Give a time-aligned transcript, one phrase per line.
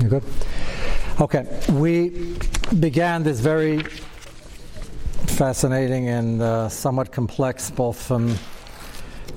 [0.00, 0.24] You good?
[1.20, 2.36] Okay, we
[2.80, 3.80] began this very
[5.38, 8.28] fascinating and uh, somewhat complex, both from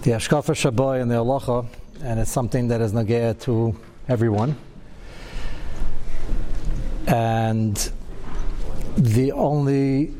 [0.01, 1.67] the Ashkafa Shaboy and the Halacha,
[2.01, 3.77] and it's something that is nagaya to
[4.09, 4.55] everyone.
[7.05, 7.75] And
[8.97, 10.13] the only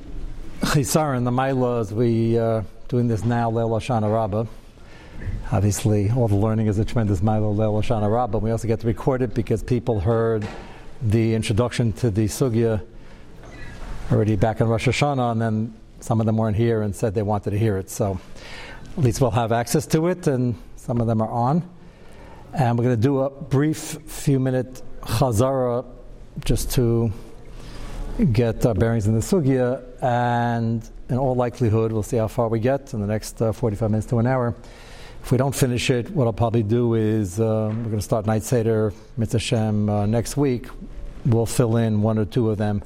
[0.62, 4.46] chisaron, the Maila, is we uh, doing this now, Leil Shana Rabbah.
[5.50, 8.40] Obviously, all the learning is a tremendous Maila Leil Shana Rabbah.
[8.40, 10.46] We also get to record it because people heard
[11.02, 12.86] the introduction to the Sugya
[14.12, 17.22] already back in Rosh Hashanah, and then some of them weren't here and said they
[17.22, 17.90] wanted to hear it.
[17.90, 18.20] So
[18.98, 21.68] at least we'll have access to it, and some of them are on.
[22.54, 25.86] And we're going to do a brief few minute chazara
[26.44, 27.10] just to
[28.34, 32.60] get our bearings in the sugya, and in all likelihood, we'll see how far we
[32.60, 34.54] get in the next uh, 45 minutes to an hour.
[35.24, 38.26] If we don't finish it, what I'll probably do is uh, we're going to start
[38.26, 40.68] Night Seder, Mitzvah Shem, uh, next week.
[41.26, 42.82] We'll fill in one or two of them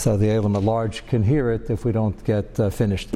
[0.00, 3.10] so the Elam at large can hear it if we don't get uh, finished.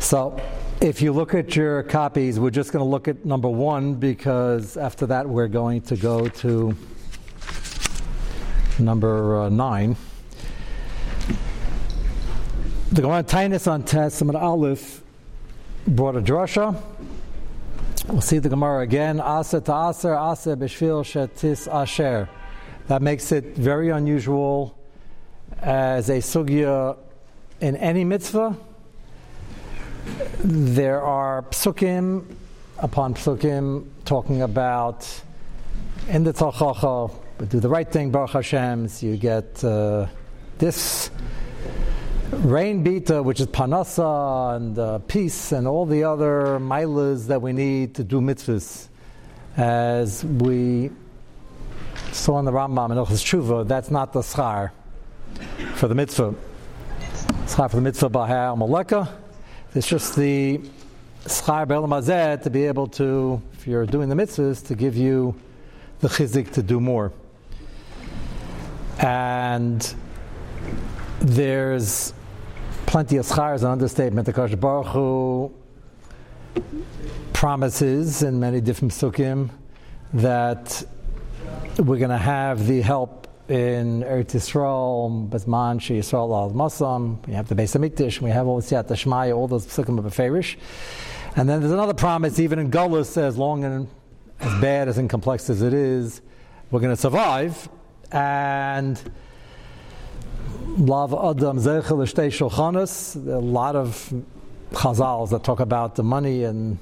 [0.00, 0.40] So
[0.80, 4.76] if you look at your copies, we're just going to look at number one because
[4.76, 6.76] after that we're going to go to
[8.80, 9.94] number uh, nine.
[12.90, 15.02] The Gemara Tainus on Testament Aleph
[15.86, 16.82] brought a drasha.
[18.08, 19.20] We'll see the Gemara again.
[19.20, 22.28] Asa to Aser, Asa b'shvil shetis asher.
[22.88, 24.76] That makes it very unusual
[25.60, 26.96] as a sugya
[27.60, 28.56] in any mitzvah.
[30.42, 32.24] There are psukim
[32.78, 35.08] upon psukim talking about
[36.08, 40.08] in the Talchacha, but do the right thing, Baruch Hashem, so you get uh,
[40.58, 41.10] this
[42.32, 47.52] rain bita, which is panasa and uh, peace and all the other milas that we
[47.52, 48.88] need to do mitzvahs.
[49.56, 50.90] As we
[52.10, 54.70] saw in the Rambam in Ilchas Tshuva, that's not the schar
[55.74, 56.34] for the mitzvah.
[57.44, 59.12] Schar for the mitzvah b'ha'al maleka.
[59.74, 60.58] It's just the
[61.24, 65.38] schar be'elam to be able to, if you're doing the mitzvahs, to give you
[66.00, 67.12] the chizik to do more.
[68.98, 69.94] And
[71.20, 72.14] there's
[72.92, 74.26] plenty of schar as an understatement.
[74.26, 75.50] The Kosh Baruch Hu
[77.32, 79.48] promises in many different sukkim
[80.12, 80.84] that
[81.78, 87.26] we're going to have the help in Eretz Yisrael, Bezman, She Yisrael al Masam.
[87.26, 88.20] We have the Beis Hamikdash.
[88.20, 90.56] We have all the Siyat all those psukim of Beferish.
[91.34, 93.88] And then there's another promise, even in Gullus, as long and
[94.40, 96.20] as bad as and complex as it is,
[96.70, 97.70] we're going to survive.
[98.10, 99.00] And
[100.78, 104.10] Lav Adam Zechel Shtei Shulchanas, a lot of
[104.70, 106.78] chazals that talk about the money and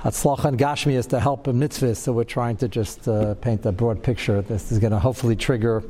[0.00, 3.64] Hatzlach and Gashmi is to help a mitzvah, so we're trying to just uh, paint
[3.66, 4.42] a broad picture.
[4.42, 5.84] This is going to hopefully trigger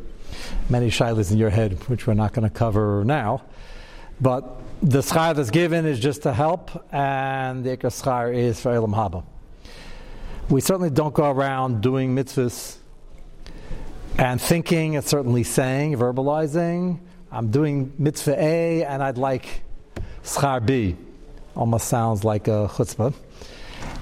[0.69, 3.43] many shilas in your head, which we're not going to cover now.
[4.21, 8.71] But the schar that's given is just to help, and the ikar schar is for
[8.71, 9.25] Elam Haba.
[10.51, 12.77] We certainly don't go around doing mitzvahs
[14.19, 16.99] and thinking and certainly saying, verbalizing,
[17.32, 19.62] I'm doing mitzvah A and I'd like
[20.24, 20.96] schar B.
[21.54, 23.14] Almost sounds like a chutzpah.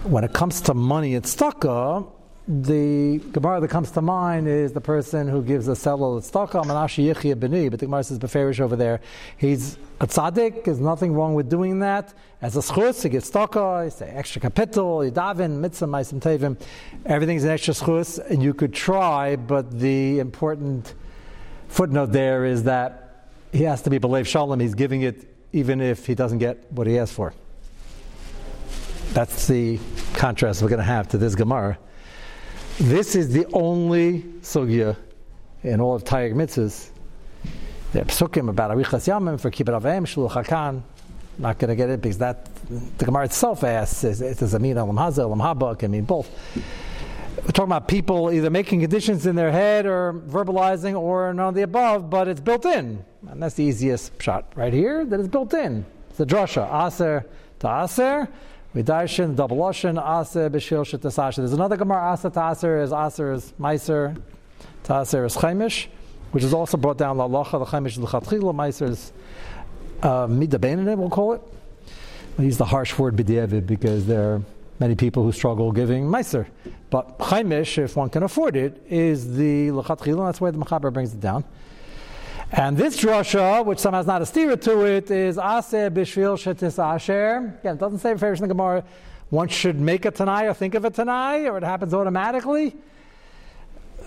[0.05, 2.11] When it comes to money at tzedakah,
[2.49, 7.13] the Gemara that comes to mind is the person who gives a seller tzedakah, Manashi
[7.13, 9.03] Yechia B'ni, but the Gemara says Beferish over there.
[9.37, 12.15] He's a tzaddik, there's nothing wrong with doing that.
[12.41, 16.59] As a schus, he gives tzedakah, he say extra capital, he davin, mitzvah, maisim tevim,
[17.05, 20.95] everything's an extra schus, and you could try, but the important
[21.69, 23.08] footnote there is that
[23.53, 26.87] he has to be believe shalom, he's giving it even if he doesn't get what
[26.87, 27.33] he asked for.
[29.13, 29.79] That's the
[30.15, 31.79] contrast we're going to have to this Gemara.
[32.79, 34.97] This is the only sugya
[35.63, 36.91] in all of Tayyag mitzvahs.
[37.93, 40.83] There are psukim about Arichas Yamim for Kibbut Avim, Shluch HaKan.
[41.39, 42.49] Not going to get it because that
[42.99, 45.73] the Gemara itself asks, is, does it mean Elam Hazah, Elam Haba?
[45.73, 46.29] It can mean both.
[47.45, 51.55] We're talking about people either making conditions in their head or verbalizing or none of
[51.55, 53.05] the above, but it's built in.
[53.29, 55.87] And that's the easiest shot right here, that it's built in.
[56.11, 57.27] It's a drasha, aser
[57.61, 58.29] to aser,
[58.75, 61.37] Vidarshan, double Lashon, Aser, Bishil, Shetasasha.
[61.37, 64.21] There's another Gemara, Aser Taser is Aser is Meiser,
[64.85, 65.87] to aser is Chaimish,
[66.33, 69.13] which is also brought down La Lacha, the Chaimish is L'chatchila, Meiser is
[70.03, 71.43] uh, Midabenanim, we'll call it.
[72.37, 74.43] We use the harsh word B'diavad because there are
[74.79, 76.47] many people who struggle giving Meiser.
[76.91, 81.13] But Chaimish, if one can afford it, is the L'chatchila, that's why the Mechaber brings
[81.13, 81.45] it down.
[82.51, 86.83] And this drasha, which somehow is not a steer to it, is Aseh Bishvil Shetis
[86.83, 87.59] Asher.
[87.61, 88.85] Again, it doesn't say in the Gemara
[89.29, 92.75] one should make a Tanai or think of a Tanai, or it happens automatically.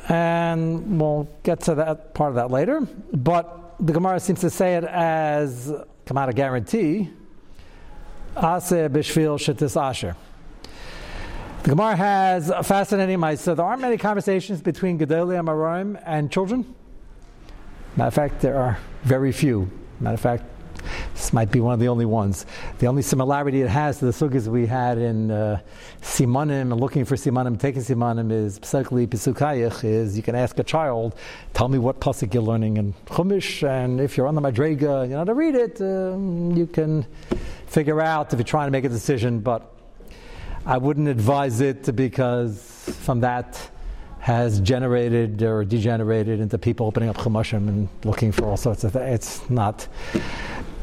[0.10, 2.82] And we'll get to that part of that later.
[3.14, 5.72] But the Gemara seems to say it as
[6.08, 7.12] come out a guarantee.
[8.36, 10.16] Aseh bishvil shetis asher.
[11.64, 16.74] The Gemara has a fascinating So There aren't many conversations between Gedolei Amoraim and children.
[17.96, 19.70] Matter of fact, there are very few.
[20.00, 20.44] Matter of fact,
[21.14, 22.48] this might be one of the only ones.
[22.80, 25.60] The only similarity it has to the sugas we had in uh,
[26.02, 30.64] Simanim and looking for Simanim, taking Simanim is specifically Pisukayich, is you can ask a
[30.64, 31.16] child,
[31.54, 35.14] tell me what pasuk you're learning in Chumash, and if you're on the Madrega, you
[35.14, 37.06] know to read it, um, you can
[37.68, 39.76] figure out if you're trying to make a decision, but
[40.66, 42.62] I wouldn't advise it because
[43.02, 43.70] from that
[44.20, 48.94] has generated or degenerated into people opening up chumashim and looking for all sorts of
[48.94, 49.16] things.
[49.16, 49.88] It's not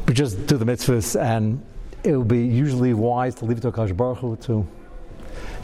[0.08, 1.62] we just do the mitzvahs, and
[2.02, 4.66] it would be usually wise to leave it to Akash Baruch Hu to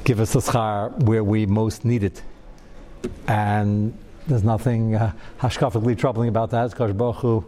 [0.05, 2.23] give us a schar where we most need it.
[3.27, 3.97] And
[4.27, 6.71] there's nothing uh, hashkafically troubling about that.
[6.71, 7.47] Akash Baruch Hu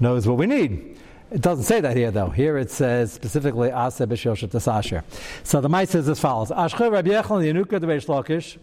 [0.00, 0.98] knows what we need.
[1.30, 2.30] It doesn't say that here, though.
[2.30, 5.04] Here it says specifically Aseh b'shilshet tasasher.
[5.44, 8.58] So the mice says as follows: Ashcher Rabbi Yochanan Yenuka Reish Lakish.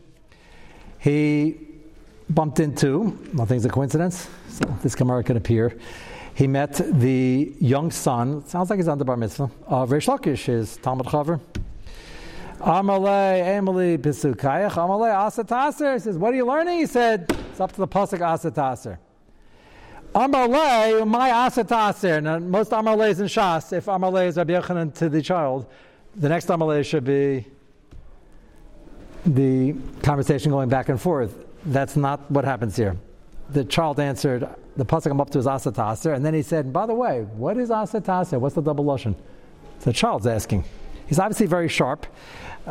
[0.99, 1.57] He
[2.29, 3.17] bumped into.
[3.33, 4.27] Nothing's a coincidence.
[4.49, 5.77] So this Gemara can appear
[6.37, 10.45] he met the young son, sounds like he's on the bar mitzvah, of Reish Lakish,
[10.45, 11.41] his Talmud Chaver.
[12.59, 15.95] Amalei, Emily, Pisukayach, Amalei, Asataser.
[15.95, 16.77] He says, What are you learning?
[16.77, 18.99] He said, It's up to the Pasuk Asataser.
[20.13, 22.23] Amalei, my Asataser.
[22.23, 23.71] Now, most Amalei in Shas.
[23.71, 25.65] If Amalei is Rabbi Yochanan to the child,
[26.15, 27.45] the next Amalei should be
[29.25, 31.45] the conversation going back and forth.
[31.65, 32.95] That's not what happens here.
[33.49, 36.85] The child answered, the pasuk I'm up to is asataser, and then he said, by
[36.85, 38.39] the way, what is asataser?
[38.39, 39.15] What's the double lashon?
[39.81, 40.65] The child's asking.
[41.07, 42.05] He's obviously very sharp.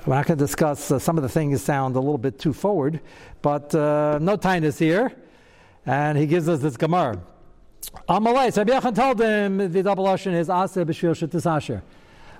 [0.06, 2.52] We're not going to discuss uh, some of the things sound a little bit too
[2.52, 3.00] forward,
[3.40, 5.12] but uh, no tinus here,
[5.86, 7.18] and he gives us this gemara.
[8.08, 11.82] Amalei, so Rabbi told him the double lashon is asa b'shvil shetisasher.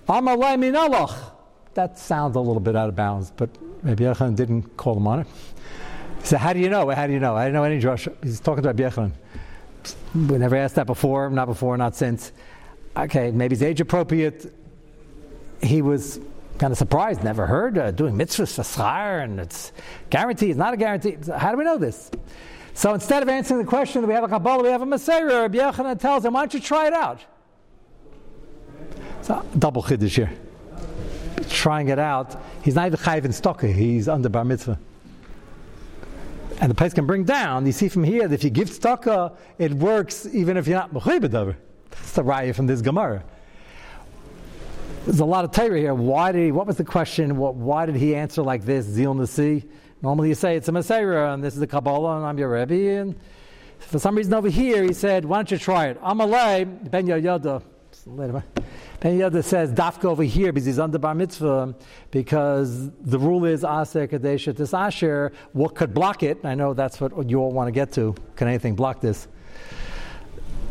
[0.09, 1.33] Amalei minalach.
[1.75, 3.51] That sounds a little bit out of bounds, but
[3.83, 5.27] Rabbi Yochanan didn't call him on it.
[6.21, 6.91] He said, "How do you know?
[6.91, 7.37] How do you know?
[7.37, 9.13] I didn't know any Josh." He's talking to Rabbi Yochanan.
[10.15, 12.33] We never asked that before, not before, not since.
[12.97, 14.53] Okay, maybe it's age appropriate.
[15.63, 16.19] He was
[16.59, 18.83] kind of surprised, never heard uh, doing mitzvahs for
[19.21, 19.73] and it's
[20.11, 21.17] guaranteed, it's not a guarantee.
[21.37, 22.11] How do we know this?
[22.77, 25.25] So instead of answering the question, we have a Kabbalah, we have a Messiah.
[25.25, 27.25] Rabbi Yochanan tells him, why don't you try it out?
[29.23, 30.31] So, double chiddush here.
[31.49, 32.41] Trying it out.
[32.63, 34.79] He's not even chayiv in stocker, he's under bar mitzvah
[36.61, 37.67] and the place can bring down.
[37.67, 40.93] You see from here that if you give tzedakah, it works even if you're not
[40.93, 41.55] mechayiv
[41.91, 43.23] That's the raya from this Gemara.
[45.05, 45.95] There's a lot of Torah here.
[45.95, 47.37] Why did he, what was the question?
[47.37, 48.87] What, why did he answer like this?
[48.87, 49.65] Zeal Nasi.
[50.03, 53.01] Normally you say it's a Messiah and this is a Kabbalah and I'm your Rebbe.
[53.01, 53.17] And
[53.79, 56.01] for some reason over here he said, why don't you try it?
[56.03, 57.63] Amalei ben Yoda.
[59.01, 61.75] Ben the other says dafka over here because he's under bar mitzvah
[62.11, 65.33] because the rule is aser kadesha this asher.
[65.53, 66.45] What could block it?
[66.45, 68.15] I know that's what you all want to get to.
[68.37, 69.29] Can anything block this?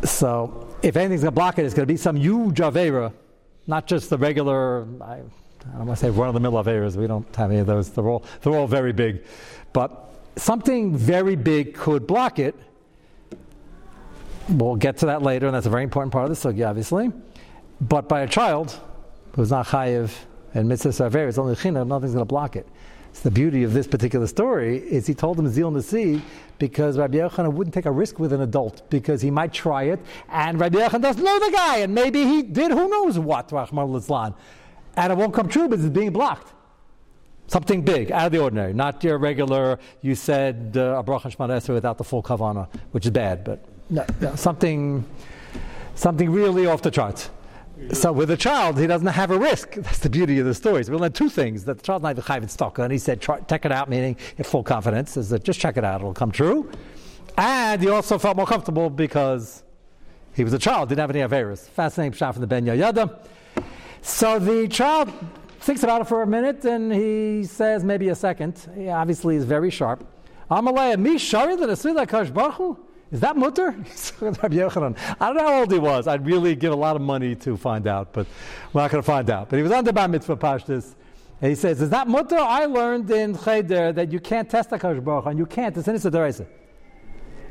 [0.04, 3.12] So if anything's going to block it, it's going to be some huge avera,
[3.68, 4.88] not just the regular.
[5.02, 5.22] I,
[5.74, 6.96] I don't want to say run of the mill averas.
[6.96, 7.90] We don't have any of those.
[7.90, 9.24] They're all they're all very big,
[9.74, 12.56] but something very big could block it.
[14.50, 17.12] We'll get to that later, and that's a very important part of the sugi, obviously.
[17.82, 18.80] But by a child
[19.36, 20.12] who's not chayiv
[20.54, 22.68] and mitzvah sarver, it's only china, nothing's going to block it.
[23.10, 26.22] It's the beauty of this particular story is he told him Zil Nasi
[26.60, 30.02] because Rabbi Yochanan wouldn't take a risk with an adult because he might try it
[30.30, 33.90] and Rabbi Yochanan doesn't know the guy and maybe he did who knows what Rahman
[33.90, 34.36] al
[34.98, 36.54] and it won't come true because it's being blocked.
[37.48, 39.78] Something big, out of the ordinary, not your regular.
[40.02, 44.36] You said uh, a bracha without the full kavana, which is bad, but no, no,
[44.36, 45.06] something,
[45.94, 47.30] something really off the charts.
[47.94, 49.74] So with a child, he doesn't have a risk.
[49.76, 50.90] That's the beauty of the stories.
[50.90, 53.72] We learn two things: that the child's not even stock, and he said, "Check it
[53.72, 55.16] out," meaning in full confidence.
[55.16, 56.72] Is that just check it out; it'll come true.
[57.38, 59.64] And he also felt more comfortable because
[60.34, 61.68] he was a child, didn't have any averus.
[61.68, 63.26] Fascinating shot from the Ben Yoyada.
[64.06, 65.12] So the child
[65.62, 68.62] thinks about it for a minute, and he says maybe a second.
[68.78, 70.06] He obviously is very sharp.
[70.50, 72.78] Amalei, the
[73.12, 73.70] is that mutter?
[74.22, 76.08] I don't know how old he was.
[76.08, 78.28] I'd really give a lot of money to find out, but
[78.74, 79.50] we're not going to find out.
[79.50, 80.94] But he was under Bar Mitzvah Pashtus.
[81.42, 82.38] And he says, Is that mutter?
[82.38, 85.76] I learned in Cheder that you can't test a Baruch and you can't.
[85.76, 86.46] It's an Issa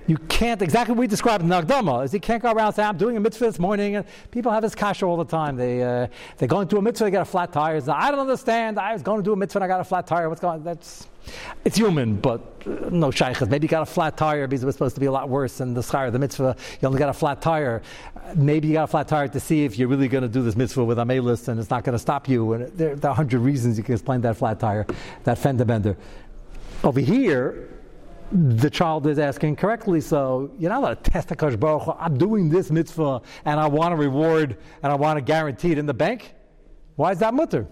[0.06, 2.82] You can't, exactly what we described in Nagdama, is you can't go around and say,
[2.82, 3.96] I'm doing a mitzvah this morning.
[3.96, 5.56] And people have this kasha all the time.
[5.56, 7.80] They, uh, they're going to a mitzvah, they got a flat tire.
[7.88, 8.78] I don't understand.
[8.78, 10.28] I was going to do a mitzvah and I got a flat tire.
[10.28, 10.64] What's going on?
[10.64, 11.08] That's,
[11.64, 13.40] it's human, but uh, no shaykhs.
[13.48, 15.56] Maybe you got a flat tire because it was supposed to be a lot worse
[15.56, 16.54] than the schar, the mitzvah.
[16.82, 17.80] You only got a flat tire.
[18.34, 20.54] Maybe you got a flat tire to see if you're really going to do this
[20.54, 22.52] mitzvah with a list and it's not going to stop you.
[22.52, 24.86] And there, there are a hundred reasons you can explain that flat tire,
[25.24, 25.96] that fender bender.
[26.82, 27.73] Over here,
[28.32, 30.00] the child is asking correctly.
[30.00, 33.94] So you're not allowed to test Kosh Baruch I'm doing this mitzvah and I want
[33.94, 36.34] a reward and I want to guarantee it in the bank.
[36.96, 37.66] Why is that mutter?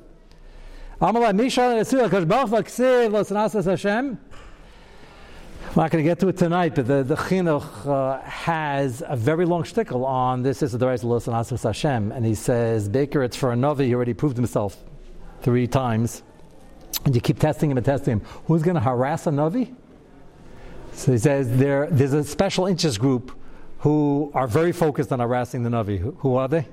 [5.74, 9.16] I'm not going to get to it tonight, but the, the Chinuch uh, has a
[9.16, 13.22] very long shtickle on this is the Reis Los and Hashem, and he says, Baker,
[13.22, 14.76] it's for a Navi, he already proved himself
[15.40, 16.22] three times,
[17.06, 18.26] and you keep testing him and testing him.
[18.46, 19.74] Who's going to harass a Navi?
[20.92, 23.36] So he says there, there's a special interest group
[23.78, 25.98] who are very focused on harassing the Navi.
[25.98, 26.66] Who, who are they?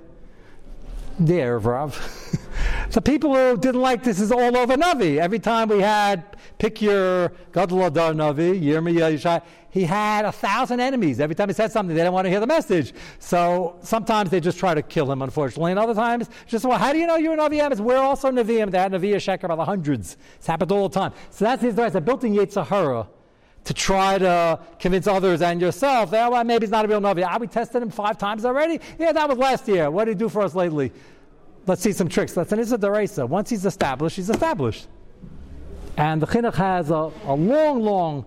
[1.19, 2.41] The Erev Rav.
[2.91, 5.17] the people who didn't like this is all over Navi.
[5.17, 10.79] Every time we had, pick your Gadol Adar Navi, Yirmiyah Yishai, he had a thousand
[10.79, 11.19] enemies.
[11.19, 12.93] Every time he said something, they didn't want to hear the message.
[13.17, 15.71] So sometimes they just try to kill him, unfortunately.
[15.71, 17.79] And other times, just, well, how do you know you're a Navi?
[17.79, 18.71] We're also Naviim.
[18.71, 20.17] They had Navi Sheker by the hundreds.
[20.35, 21.13] It's happened all the time.
[21.31, 21.95] So that's his advice.
[21.95, 23.07] I built in Yetzirah
[23.65, 27.25] to try to convince others and yourself that well, maybe he's not a real Navi.
[27.27, 28.79] Ah, we tested him five times already.
[28.97, 29.91] Yeah, that was last year.
[29.91, 30.91] What did he do for us lately?
[31.67, 32.33] Let's see some tricks.
[32.33, 33.27] That's an Issa Deresa.
[33.27, 34.87] Once he's established, he's established.
[35.97, 38.25] And the Chinuch has a, a long, long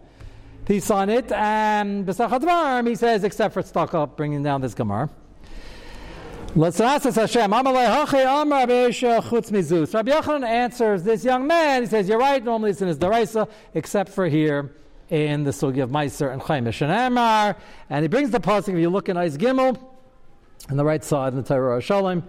[0.65, 1.33] piece on it.
[1.33, 5.11] And B'sach he says, except for stuck up, bringing down this Gemara.
[6.55, 7.51] Let's ask this Hashem.
[7.51, 7.73] Rabbi
[8.91, 11.83] Yochanan answers this young man.
[11.83, 14.75] He says, You're right, normally it's in his Daraisa, except for here
[15.11, 17.57] in the Sugi of Meiser and Chaimish and Amar.
[17.91, 19.79] And he brings the pasuk, if you look in Eis Gimel,
[20.71, 22.23] on the right side in the Torah Shalom,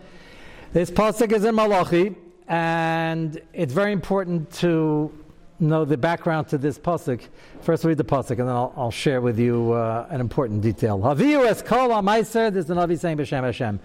[0.73, 2.15] this pasuk is in Malachi,
[2.47, 5.11] and it's very important to
[5.59, 7.21] know the background to this pasuk.
[7.61, 10.99] First, read the pasuk, and then I'll, I'll share with you uh, an important detail.
[10.99, 12.51] Haviu es kol Meiser.
[12.51, 13.79] This is the Navi saying B'Shem Hashem.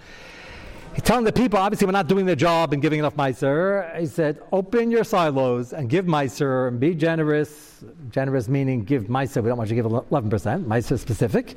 [1.04, 3.98] Telling the people, obviously, we're not doing their job and giving enough Meiser.
[3.98, 7.82] He said, open your silos and give Meiser and be generous.
[8.10, 9.42] Generous meaning give Meiser.
[9.42, 10.64] We don't want you to give 11%.
[10.64, 11.56] Meiser specific.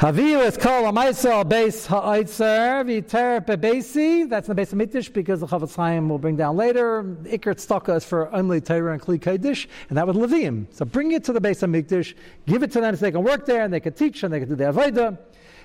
[0.00, 4.26] Haviu is called a Meiser base ha'aitzer v'ter pebesi.
[4.30, 7.02] That's in the base of Mitish because the Chofetz Chaim will bring down later.
[7.24, 10.64] Iker tztaka is for only Torah and Kli Kodesh, and that was Levium.
[10.70, 12.14] So bring it to the base of Mikdash,
[12.46, 14.40] give it to them so they can work there and they can teach and they
[14.40, 15.18] can do the Avodah.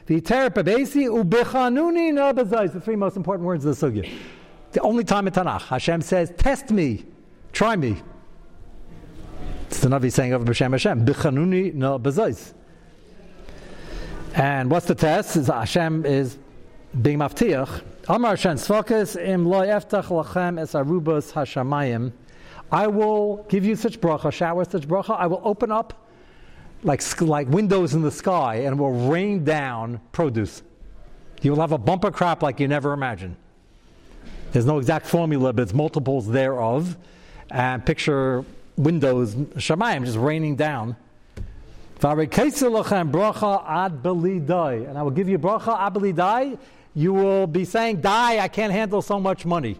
[0.07, 4.09] The terapabesi ubechanuni no The three most important words of the sugya.
[4.71, 7.05] The only time in Tanakh Hashem says, "Test me,
[7.53, 7.97] try me."
[9.67, 12.53] It's the Navi saying over Hashem, "Bechanuni no bezayis."
[14.35, 15.37] And what's the test?
[15.37, 16.37] Is Hashem is
[17.01, 17.81] being maftiach.
[18.07, 22.11] Amar Hashem Sfakas im lo eftach lachem es arubas hashamayim.
[22.71, 25.17] I will give you such bracha, shower such bracha.
[25.17, 26.04] I will open up
[26.85, 30.61] like, like windows in the sky and will rain down produce.
[31.41, 33.35] You will have a bumper crop like you never imagined.
[34.51, 36.95] There's no exact formula, but it's multiples thereof.
[37.51, 38.45] And picture
[38.77, 40.95] windows, Shemayim, just raining down.
[42.01, 42.47] And I will give
[45.29, 46.57] you bracha ad belidai.
[46.93, 49.77] You will be saying, die, I can't handle so much money.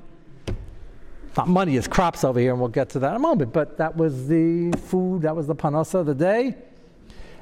[1.38, 3.54] Not money, it's crops over here, and we'll get to that in a moment.
[3.54, 6.56] But that was the food, that was the panasa of the day.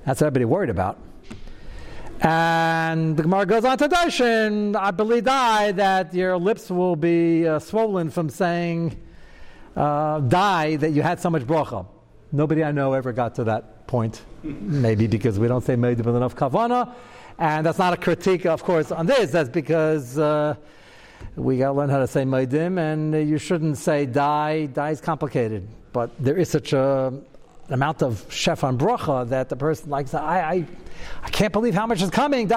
[0.05, 0.97] That's what everybody worried about.
[2.21, 7.45] And the Gemara goes on to darshan, I believe die that your lips will be
[7.47, 8.97] uh, swollen from saying
[9.75, 11.85] uh, die that you had so much bracha.
[12.31, 14.21] Nobody I know ever got to that point.
[14.43, 16.93] Maybe because we don't say made with enough kavana,
[17.37, 19.31] and that's not a critique, of course, on this.
[19.31, 20.55] That's because uh,
[21.35, 24.67] we got to learn how to say meidim, and you shouldn't say die.
[24.67, 27.13] Die is complicated, but there is such a
[27.73, 30.13] amount of chef on bracha that the person likes.
[30.13, 30.67] I, I,
[31.23, 32.51] I can't believe how much is coming.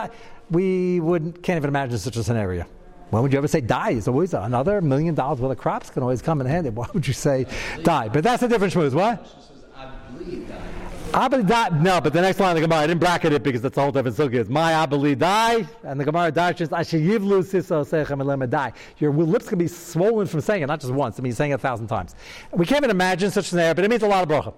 [0.50, 2.66] We would can't even imagine such a scenario.
[3.10, 3.90] When would you ever say die?
[3.90, 6.70] It's always another million dollars worth of crops can always come in handy.
[6.70, 7.46] Why would you say
[7.82, 8.08] die?
[8.08, 8.94] But that's a different schmooze.
[8.94, 9.24] What?
[11.12, 11.68] Abeli die.
[11.80, 13.80] No, but the next line of the Gemara, I didn't bracket it because that's a
[13.80, 14.34] whole different sukkah.
[14.34, 18.72] It's my Abeli die, and the Gemara dashes Ashiyivlu siso sechem elema die.
[18.98, 21.18] Your lips can be swollen from saying it, not just once.
[21.18, 22.16] I mean, saying it a thousand times.
[22.52, 24.52] We can't even imagine such a scenario, but it means a lot of bracha.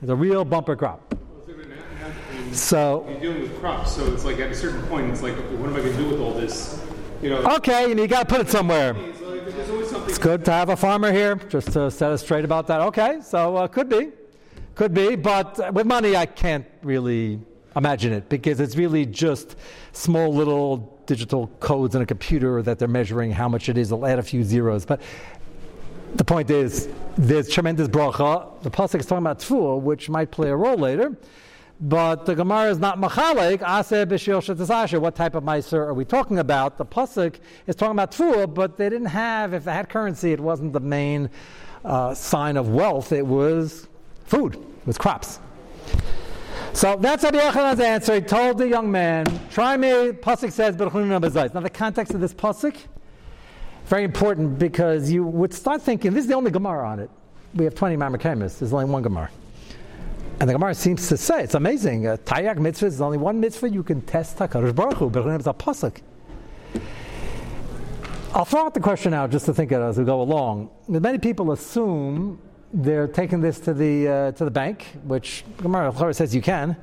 [0.00, 1.14] It's a real bumper crop.
[2.52, 5.54] So you're dealing with crops, so it's like at a certain point, it's like, okay,
[5.56, 6.82] what am I going to do with all this?
[7.22, 7.56] You know.
[7.56, 8.96] Okay, and you got to put it somewhere.
[8.96, 12.80] It's good to have a farmer here, just to set us straight about that.
[12.80, 14.10] Okay, so uh, could be,
[14.74, 17.40] could be, but with money I can't really
[17.76, 19.56] imagine it because it's really just
[19.92, 23.90] small little digital codes in a computer that they're measuring how much it is.
[23.90, 24.84] They'll add a few zeros.
[24.84, 25.00] But
[26.14, 28.62] the point is, there's tremendous bracha.
[28.62, 31.16] The pasuk is talking about tfuah, which might play a role later.
[31.80, 36.38] But the Gemara is not machalek, aseh b'shil What type of meiser are we talking
[36.38, 36.76] about?
[36.76, 37.36] The pasuk
[37.66, 40.80] is talking about tfuah, but they didn't have, if they had currency, it wasn't the
[40.80, 41.30] main
[41.84, 43.12] uh, sign of wealth.
[43.12, 43.88] It was
[44.24, 45.38] food, it was crops.
[46.72, 48.14] So that's Rabbi Yochanan's answer.
[48.14, 52.76] He told the young man, try me, pasuk says, Now the context of this pasuk,
[53.90, 57.10] very important because you would start thinking, this is the only Gemara on it.
[57.56, 59.28] We have 20 Mamakamis, there's only one Gemara.
[60.38, 63.68] And the Gemara seems to say, it's amazing, uh, Tayak mitzvah is only one mitzvah
[63.68, 66.00] you can test HaKadosh Baruch but it's a pasuk.
[68.32, 70.70] I'll throw out the question now just to think of it as we go along.
[70.86, 72.40] Many people assume
[72.72, 76.76] they're taking this to the, uh, to the bank, which Gemara says you can,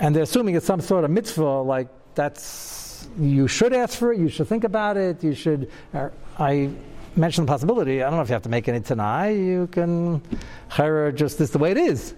[0.00, 2.79] and they're assuming it's some sort of mitzvah, like that's,
[3.18, 6.70] you should ask for it, you should think about it, you should, uh, I
[7.16, 10.22] mentioned the possibility, I don't know if you have to make any tanai, you can,
[10.68, 12.14] hire just this the way it is.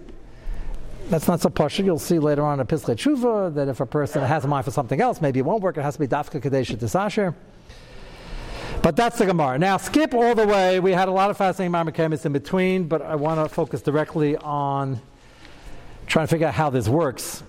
[1.09, 1.83] That's not so partial.
[1.83, 4.71] You'll see later on in Pischei Tshuva that if a person has a mind for
[4.71, 5.77] something else, maybe it won't work.
[5.77, 7.35] It has to be Dafka Kadesha Tisasher.
[8.81, 9.57] But that's the Gemara.
[9.59, 10.79] Now, skip all the way.
[10.79, 14.37] We had a lot of fascinating Marmakamis in between, but I want to focus directly
[14.37, 15.01] on
[16.07, 17.43] trying to figure out how this works,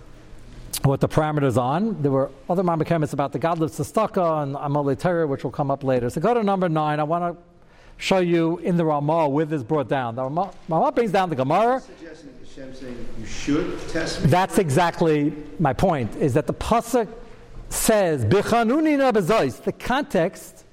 [0.82, 2.00] what the parameters on.
[2.02, 5.84] There were other Marmakamis about the Godless Sestaka and Amalei Torah, which will come up
[5.84, 6.10] later.
[6.10, 7.00] So go to number nine.
[7.00, 7.42] I want to
[7.96, 10.16] show you in the Ramah where this brought down.
[10.16, 11.82] The Ramah, Ramah brings down the Gemara.
[12.56, 14.30] You should test me?
[14.30, 16.14] That's exactly my point.
[16.16, 17.08] Is that the pasuk
[17.68, 19.62] says "Bichanuni bezois.
[19.62, 20.64] The context.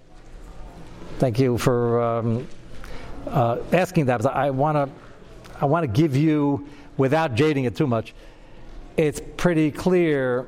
[1.17, 2.48] Thank you for um,
[3.27, 4.25] uh, asking that.
[4.25, 4.89] I want to,
[5.60, 6.67] I want to give you,
[6.98, 8.13] without jading it too much.
[9.01, 10.46] It's pretty clear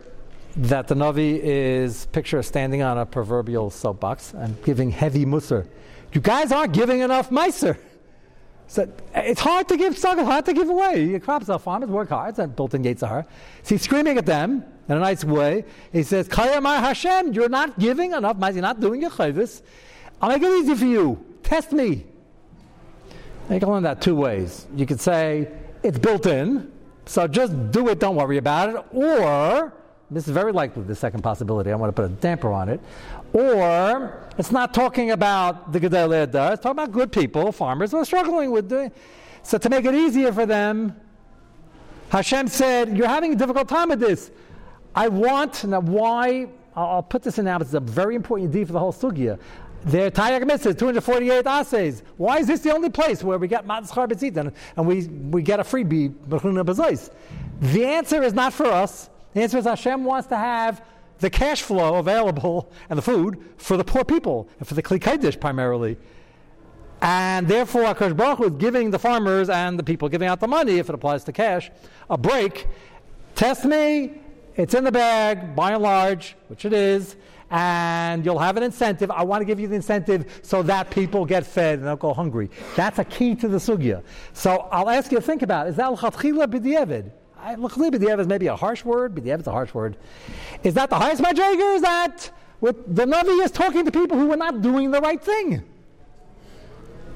[0.58, 5.66] that the Navi is picture standing on a proverbial soapbox and giving heavy musr.
[6.12, 7.80] You guys aren't giving enough meiser.
[8.68, 11.04] So it's hard to give stuff, hard to give away.
[11.04, 12.30] Your crops are farmers work hard.
[12.30, 13.26] It's not built in Yitzhar.
[13.64, 15.66] So he's screaming at them in a nice way.
[15.92, 19.64] He says, Kayamar Hashem, you're not giving enough, you're not doing your chayvis.
[20.22, 21.26] I'll make it easy for you.
[21.42, 22.06] Test me.
[23.50, 24.68] You can learn that two ways.
[24.76, 25.52] You could say,
[25.82, 26.72] it's built in,
[27.06, 28.86] so just do it, don't worry about it.
[28.92, 29.74] Or,
[30.10, 32.80] this is very likely the second possibility, I want to put a damper on it.
[33.34, 38.06] Or it's not talking about the Gedalei It's talking about good people, farmers who are
[38.06, 38.92] struggling with doing.
[39.42, 40.96] So to make it easier for them,
[42.10, 44.32] Hashem said, "You're having a difficult time with this.
[44.96, 45.82] I want now.
[45.82, 46.48] Why?
[46.76, 47.58] I'll, put this in now.
[47.58, 49.40] It's a very important deed for the whole sugya.
[49.86, 52.04] Their Tayak Mitzvah, 248 assays.
[52.18, 55.60] Why is this the only place where we get Matzchar B'tzit and we, we get
[55.60, 56.14] a freebie,
[57.60, 59.10] The answer is not for us.
[59.34, 60.84] The answer is Hashem wants to have
[61.20, 65.40] the cash flow available and the food for the poor people and for the Kli
[65.40, 65.98] primarily.
[67.02, 70.48] And therefore, Akash Baruch Hu is giving the farmers and the people giving out the
[70.48, 71.70] money, if it applies to cash,
[72.10, 72.68] a break.
[73.36, 74.14] Test me,
[74.56, 77.18] it's in the bag, by and large, which it is,
[77.54, 79.12] and you'll have an incentive.
[79.12, 82.12] I want to give you the incentive so that people get fed and don't go
[82.12, 82.50] hungry.
[82.76, 84.02] That's a key to the sugya.
[84.34, 87.12] So I'll ask you to think about is that l'chatchila b'di'evid?
[87.38, 89.14] B'di'ev is maybe a harsh word.
[89.14, 89.98] B'di'ev is a harsh word.
[90.64, 91.76] Is that the highest madriga?
[91.76, 95.24] Is that what the Navi is talking to people who are not doing the right
[95.24, 95.64] thing?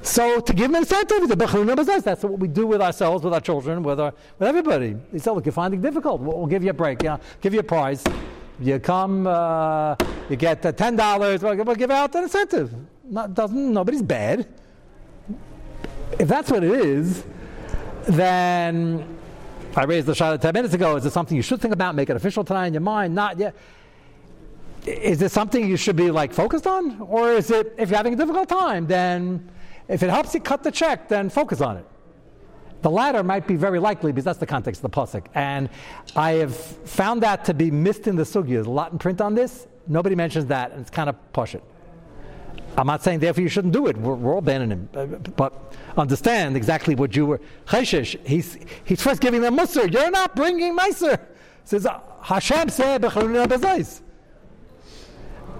[0.04, 3.34] So to give them incentive, the Bechlina says that's what we do with ourselves, with
[3.34, 4.96] our children, with, our, with everybody.
[5.12, 6.22] He said, look, you're finding it difficult.
[6.22, 7.02] We'll, we'll give you a break.
[7.02, 8.04] Yeah, give you a prize.
[8.60, 9.96] You come, uh,
[10.30, 11.42] you get ten dollars.
[11.42, 12.74] We'll, give out an incentive.
[13.04, 14.48] Not, doesn't nobody's bad.
[16.20, 17.24] If that's what it is,
[18.08, 19.18] then
[19.76, 20.96] I raised the shot 10 minutes ago.
[20.96, 23.14] Is it something you should think about, make it official tonight in your mind?
[23.14, 23.56] Not yet.
[24.86, 27.02] Is it something you should be like focused on?
[27.02, 29.48] Or is it, if you're having a difficult time, then
[29.88, 31.86] if it helps you cut the check, then focus on it.
[32.82, 35.26] The latter might be very likely because that's the context of the pasuk.
[35.34, 35.70] And
[36.16, 38.50] I have found that to be missed in the sugya.
[38.50, 39.68] There's a lot in print on this.
[39.88, 41.64] Nobody mentions that, and it's kind of push it.
[42.78, 43.98] I'm not saying therefore you shouldn't do it.
[43.98, 44.90] We're, we're all banning him.
[44.94, 47.42] Uh, but understand exactly what you were.
[47.72, 49.92] He's, he's first giving them Musr.
[49.92, 51.20] You're not bringing Meiser.
[51.64, 51.88] Says
[52.22, 53.04] Hashem said,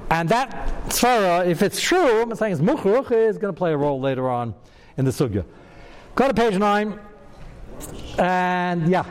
[0.10, 0.50] and that
[0.88, 4.30] tzara, if it's true, I'm saying it's muchruch, is going to play a role later
[4.30, 4.56] on
[4.96, 5.44] in the sugya.
[6.16, 7.00] Go to page 9.
[8.18, 9.04] And yeah.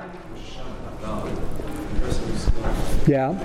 [3.06, 3.38] Yeah.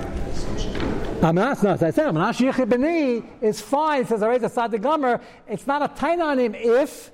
[1.22, 4.04] Amanas, no, as I said, Amanas Yichid B'ni is fine.
[4.04, 5.20] Says, already, the Gomer.
[5.46, 7.12] It's not a taina on him if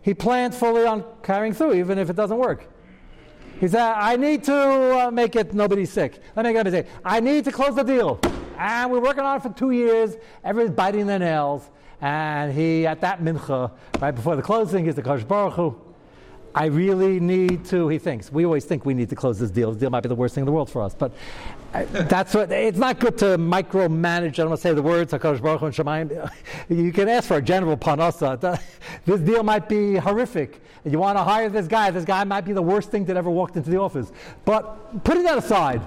[0.00, 2.66] he plans fully on carrying through, even if it doesn't work.
[3.60, 6.18] He said, I need to uh, make it nobody sick.
[6.34, 6.88] Let me nobody sick.
[7.04, 8.18] I need to close the deal.
[8.58, 10.16] And we're working on it for two years.
[10.42, 11.70] Everybody's biting their nails.
[12.00, 15.91] And he, at that mincha, right before the closing, he's the Kosh Baruch Hu.
[16.54, 18.30] I really need to, he thinks.
[18.30, 19.70] We always think we need to close this deal.
[19.72, 20.94] This deal might be the worst thing in the world for us.
[20.94, 21.12] But
[21.72, 24.34] uh, that's what, it's not good to micromanage.
[24.34, 25.12] I don't want to say the words.
[26.68, 28.60] You can ask for a general panasa.
[29.06, 30.60] This deal might be horrific.
[30.84, 31.90] You want to hire this guy.
[31.90, 34.12] This guy might be the worst thing that ever walked into the office.
[34.44, 35.80] But putting that aside,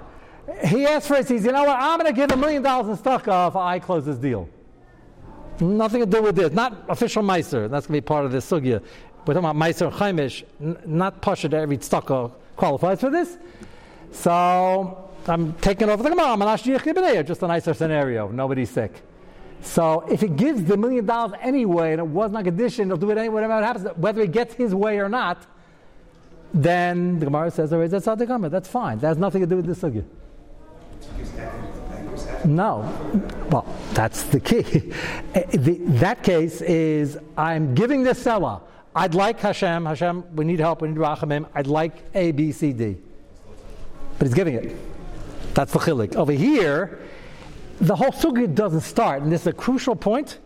[0.64, 1.28] he asked for it.
[1.28, 1.78] He says, you know what?
[1.80, 4.50] I'm going to give a million dollars in stock if I close this deal.
[5.60, 6.52] Nothing to do with this.
[6.52, 7.70] Not official Meiser.
[7.70, 8.84] That's going to be part of this sugya.
[9.26, 13.38] We're talking about Meiser Chaimish, n- not Pasha that every stocker qualifies for this.
[14.12, 16.28] So I'm taking over the Gemara.
[16.28, 18.28] I'm an Just a nicer scenario.
[18.30, 19.02] Nobody's sick.
[19.62, 22.98] So if he gives the million dollars anyway, and it was not a condition, he'll
[22.98, 25.44] do it anyway, whatever happens, whether he gets his way or not,
[26.54, 28.44] then the Gemara says, that's how they come.
[28.44, 29.00] That's fine.
[29.00, 30.06] That has nothing to do with the sugya.
[32.46, 32.82] No.
[33.50, 34.62] Well, that's the key.
[35.58, 38.62] the, that case is I'm giving the seller.
[38.96, 39.86] I'd like Hashem.
[39.86, 40.82] Hashem, we need help.
[40.82, 41.48] We need Rachamim.
[41.54, 42.96] I'd like A, B, C, D.
[44.18, 44.76] But he's giving it.
[45.54, 46.16] That's the chilik.
[46.16, 47.00] Over here,
[47.82, 50.40] the whole sugya doesn't start, and this is a crucial point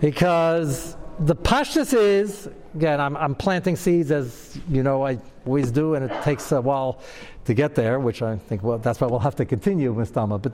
[0.00, 3.00] because the pashtus is again.
[3.00, 7.00] I'm, I'm, planting seeds as you know I always do, and it takes a while
[7.46, 10.40] to get there, which I think well that's why we'll have to continue, Mistama.
[10.40, 10.52] But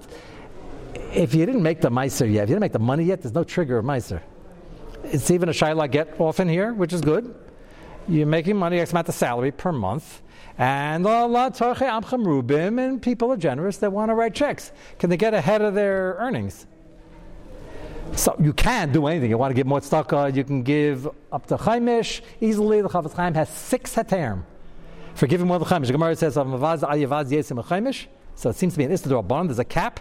[1.12, 3.34] if you didn't make the miser yet, if you didn't make the money yet, there's
[3.34, 4.22] no trigger of miser.
[5.14, 7.32] It's even a shaila get often here, which is good.
[8.08, 10.22] You're making money X amount of salary per month.
[10.58, 14.72] And Rubim, and people are generous, they want to write checks.
[14.98, 16.66] Can they get ahead of their earnings?
[18.16, 19.30] So you can do anything.
[19.30, 22.82] You want to give more tzedakah, you can give up to chaimish easily.
[22.82, 24.42] The Chafetz Chaim has six heterim
[25.14, 25.86] for giving more than chaimish.
[25.86, 26.42] The Gemara says, so
[28.50, 29.48] it seems to be an istador bond.
[29.48, 30.00] There's a cap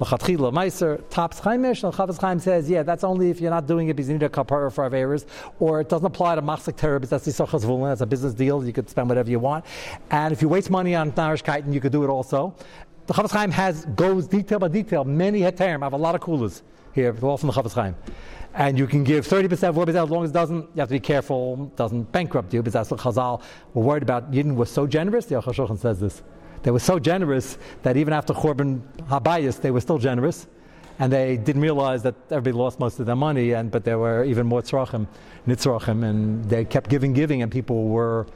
[0.00, 1.84] L'chatchila meiser tops chaimish.
[1.84, 4.24] And Chafetz Chaim says, yeah, that's only if you're not doing it because you need
[4.24, 5.24] a kapara for Averas,
[5.60, 8.64] or it doesn't apply to machzik terror because that's sochas That's a business deal.
[8.64, 9.64] You could spend whatever you want.
[10.10, 12.54] And if you waste money on narish kaitin, you could do it also.
[13.06, 15.04] The Chafetz Chaim has goes detail by detail.
[15.04, 15.82] Many heterim.
[15.82, 17.94] I have a lot of coolers here, all from the Chafetz Chaim.
[18.54, 21.00] And you can give 30%, 40% as long as it doesn't, you have to be
[21.00, 23.42] careful, doesn't bankrupt you, because that's what Chazal
[23.74, 24.30] were worried about.
[24.30, 26.22] Yidden was so generous, the Aruch says this.
[26.64, 30.48] They were so generous that even after Churban Habayis, they were still generous.
[30.98, 34.24] And they didn't realize that everybody lost most of their money, and, but there were
[34.24, 35.06] even more tzrachim,
[35.46, 38.26] nitzrachim, and they kept giving, giving, and people were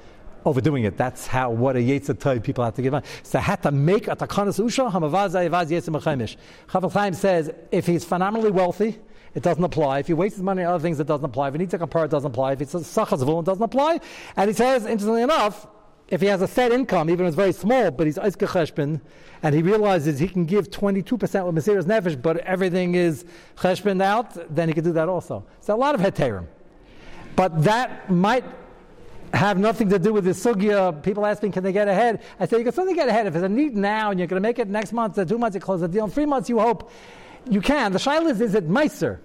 [0.44, 0.96] overdoing it.
[0.96, 3.06] That's how what a yetzer type people have to give money.
[3.22, 6.36] So had to make a takanas usha hamavaz yevaz yesim chaimish.
[6.68, 8.98] Chafetz Chaim says if he's phenomenally wealthy,
[9.34, 10.00] it doesn't apply.
[10.00, 11.48] If he wastes money on other things, it doesn't apply.
[11.48, 12.52] If he needs a kapar, it doesn't apply.
[12.52, 14.00] If it's a sachazvul, it doesn't apply.
[14.36, 15.66] And he says, interestingly enough,
[16.08, 19.00] if he has a set income, even if it's very small, but he's Eiske Cheshbin,
[19.42, 23.24] and he realizes he can give 22% with Mesiris Nefesh, but everything is
[23.56, 25.44] Cheshbin out, then he can do that also.
[25.60, 26.46] So a lot of Heterim.
[27.36, 28.44] But that might
[29.34, 31.02] have nothing to do with the sugya.
[31.02, 32.22] People asking, can they get ahead?
[32.40, 33.26] I say, you can certainly get ahead.
[33.26, 35.38] If it's a need now and you're going to make it next month, or two
[35.38, 36.06] months, you close the deal.
[36.06, 36.90] In three months, you hope
[37.48, 37.92] you can.
[37.92, 39.18] The shaila is, is it meiser?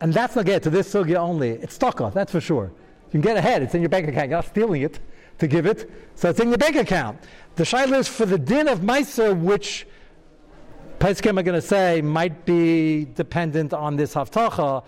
[0.00, 1.50] And that's not get to this sugya only.
[1.50, 2.72] It's stocker, that's for sure.
[3.06, 3.62] You can get ahead.
[3.62, 4.30] It's in your bank account.
[4.30, 5.00] You're not stealing it
[5.40, 7.18] to give it, so it's in the bank account.
[7.56, 9.86] The shaila is for the din of Meiser, which
[11.00, 14.84] Peskim are going to say might be dependent on this haftacha.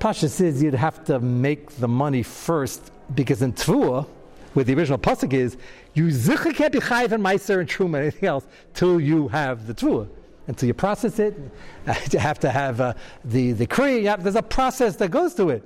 [0.00, 4.06] Pasha says you'd have to make the money first because in Tvua,
[4.54, 5.56] where the original pasuk is,
[5.94, 9.74] you zicha can't be chayiv and meiser and truma anything else till you have the
[9.74, 10.08] Tvua.
[10.48, 11.38] Until you process it,
[12.10, 14.02] you have to have uh, the the kri.
[14.02, 15.62] There's a process that goes to it.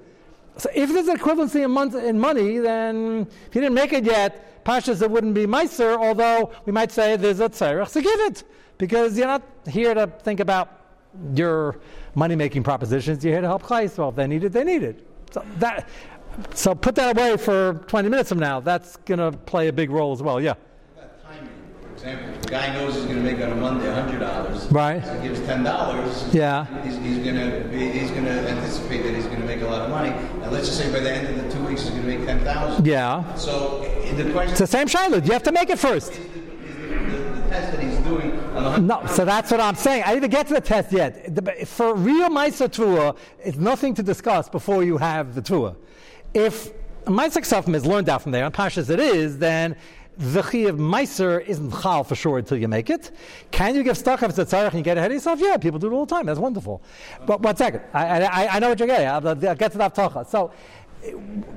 [0.57, 4.05] So if there's an equivalency in, month, in money, then if you didn't make it
[4.05, 8.21] yet, Pashas, it wouldn't be Meiser, although we might say there's a tzarech to give
[8.21, 8.45] it.
[8.79, 10.69] Because you're not here to think about
[11.35, 11.81] your
[12.15, 14.83] money making propositions, you're here to help Klai Well, if they need it, they need
[14.83, 15.07] it.
[15.31, 15.89] So, that,
[16.55, 18.61] so put that away for 20 minutes from now.
[18.61, 20.41] That's going to play a big role as well.
[20.41, 20.55] Yeah
[22.01, 24.73] example, the guy knows he's going to make on a Monday $100.
[24.73, 25.05] Right.
[25.05, 26.35] So he gives $10.
[26.35, 26.83] Yeah.
[26.83, 29.83] He's, he's going to he's going to anticipate that he's going to make a lot
[29.83, 30.11] of money.
[30.11, 32.27] And let's just say by the end of the two weeks he's going to make
[32.27, 33.35] 10000 Yeah.
[33.35, 33.81] So
[34.17, 34.51] the question...
[34.51, 35.23] It's the same Shiloh.
[35.23, 36.13] You have to make it first.
[36.13, 38.31] test that he's doing
[38.87, 40.05] No, so that's what I'm saying.
[40.05, 41.37] I didn't get to the test yet.
[41.69, 45.77] For real Maisa Tvua, it's nothing to discuss before you have the Tvua.
[46.33, 46.73] If
[47.05, 49.77] Maisa Ksafim is learned out from there, and Pashas it is, then
[50.21, 53.11] the chi of meiser isn't chal for sure until you make it.
[53.51, 55.41] Can you give stuck if it's a tzarech and you get ahead of yourself?
[55.41, 56.27] Yeah, people do it all the time.
[56.27, 56.83] That's wonderful.
[57.27, 59.09] But one second, I, I, I know what you're getting.
[59.09, 60.27] I'll, I'll get to that tacha.
[60.27, 60.53] So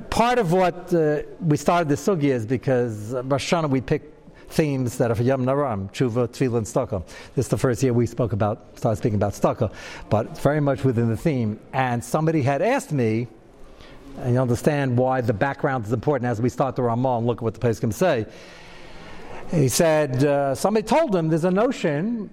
[0.09, 4.13] part of what uh, we started the sugi is because Rosh Hashanah we pick
[4.47, 7.03] themes that are for Yom Naram, Tshuva, Tefillah, and Stucco.
[7.35, 9.71] This is the first year we spoke about, started speaking about Stucco,
[10.09, 11.59] but very much within the theme.
[11.73, 13.27] And somebody had asked me,
[14.19, 17.37] and you understand why the background is important as we start the Ramah and look
[17.39, 18.25] at what the place can say.
[19.51, 22.29] He said, uh, somebody told him there's a notion,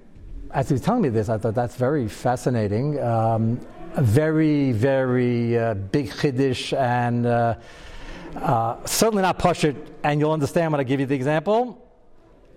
[0.53, 3.01] as he was telling me this, I thought that's very fascinating.
[3.01, 3.61] Um,
[3.97, 7.57] very, very uh, big chiddush and uh,
[8.37, 9.77] uh, certainly not it.
[10.03, 11.87] And you'll understand when I give you the example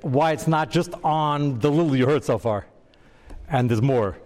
[0.02, 2.66] why it's not just on the little you heard so far,
[3.50, 4.18] and there's more.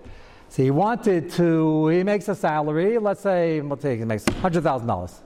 [0.50, 1.88] So he wanted to.
[1.90, 2.98] He makes a salary.
[2.98, 5.22] Let's say, let's say he makes hundred thousand dollars,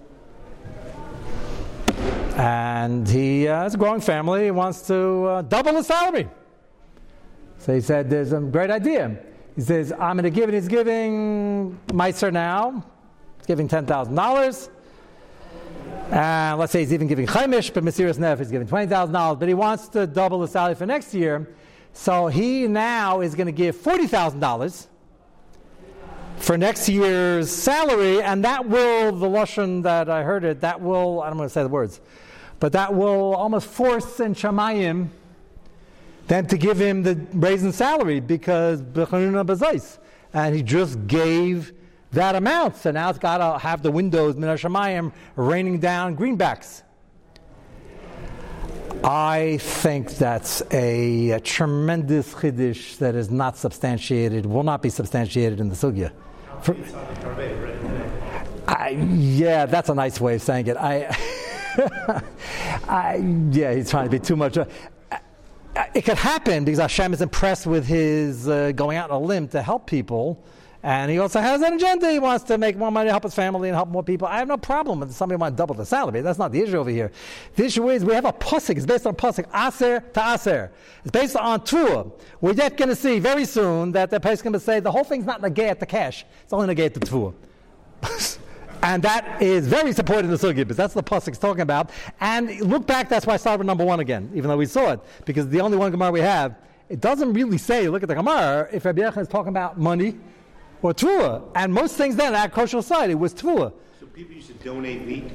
[2.35, 4.45] and he uh, has a growing family.
[4.45, 6.27] He wants to uh, double his salary.
[7.59, 9.17] So he said, "There's a great idea."
[9.55, 12.83] He says, I'm going to give it, he's giving Meiser now,
[13.37, 14.69] he's giving $10,000.
[16.09, 19.53] And let's say he's even giving Chaimish, but Mesiris Nef is giving $20,000, but he
[19.53, 21.53] wants to double the salary for next year.
[21.93, 24.87] So he now is going to give $40,000
[26.41, 31.21] for next year's salary, and that will, the Lashon that I heard it, that will,
[31.21, 32.01] I don't want to say the words,
[32.59, 35.09] but that will almost force in Shamayim
[36.27, 39.99] than to give him the raise in salary because Bakruna Bazais
[40.33, 41.73] and he just gave
[42.11, 42.77] that amount.
[42.77, 46.83] So now it's got to have the windows, Minashamayim, raining down greenbacks.
[49.03, 55.59] I think that's a, a tremendous chiddush that is not substantiated, will not be substantiated
[55.59, 56.11] in the sugya.
[56.61, 56.75] For,
[58.67, 60.77] I, yeah, that's a nice way of saying it.
[60.77, 61.15] I,
[62.87, 63.15] I,
[63.51, 64.57] yeah, he's trying to be too much.
[64.57, 64.65] Uh,
[65.95, 69.47] it could happen because Hashem is impressed with his uh, going out on a limb
[69.49, 70.43] to help people.
[70.83, 72.11] And he also has an agenda.
[72.11, 74.27] He wants to make more money, help his family, and help more people.
[74.27, 76.21] I have no problem with somebody want to double the salary.
[76.21, 77.11] That's not the issue over here.
[77.55, 78.77] The issue is we have a pasuk.
[78.77, 80.71] It's based on pasuk aser to aser.
[81.03, 82.11] It's based on tuah.
[82.41, 85.03] We're yet going to see very soon that the person going to say the whole
[85.03, 86.25] thing's not negay at the cash.
[86.43, 87.33] It's only negay at the tuah.
[88.83, 91.91] And that is very supported in the Sugi, because that's the Pasuk's talking about.
[92.19, 94.93] And look back, that's why I started with number one again, even though we saw
[94.93, 96.55] it, because the only one Gemara we have,
[96.89, 100.17] it doesn't really say, look at the Gemara, if Rabbi Yochanan is talking about money
[100.81, 101.43] or Tvua.
[101.55, 103.73] And most things then, at kosher side, it was Tvua.
[103.99, 105.25] So people used to donate meat?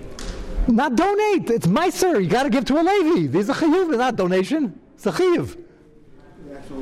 [0.69, 2.23] Not donate, it's Meiser.
[2.23, 3.29] You got to give to a Levi.
[3.29, 4.79] These are chiyuv, not donation.
[4.95, 5.57] It's a chiyuv.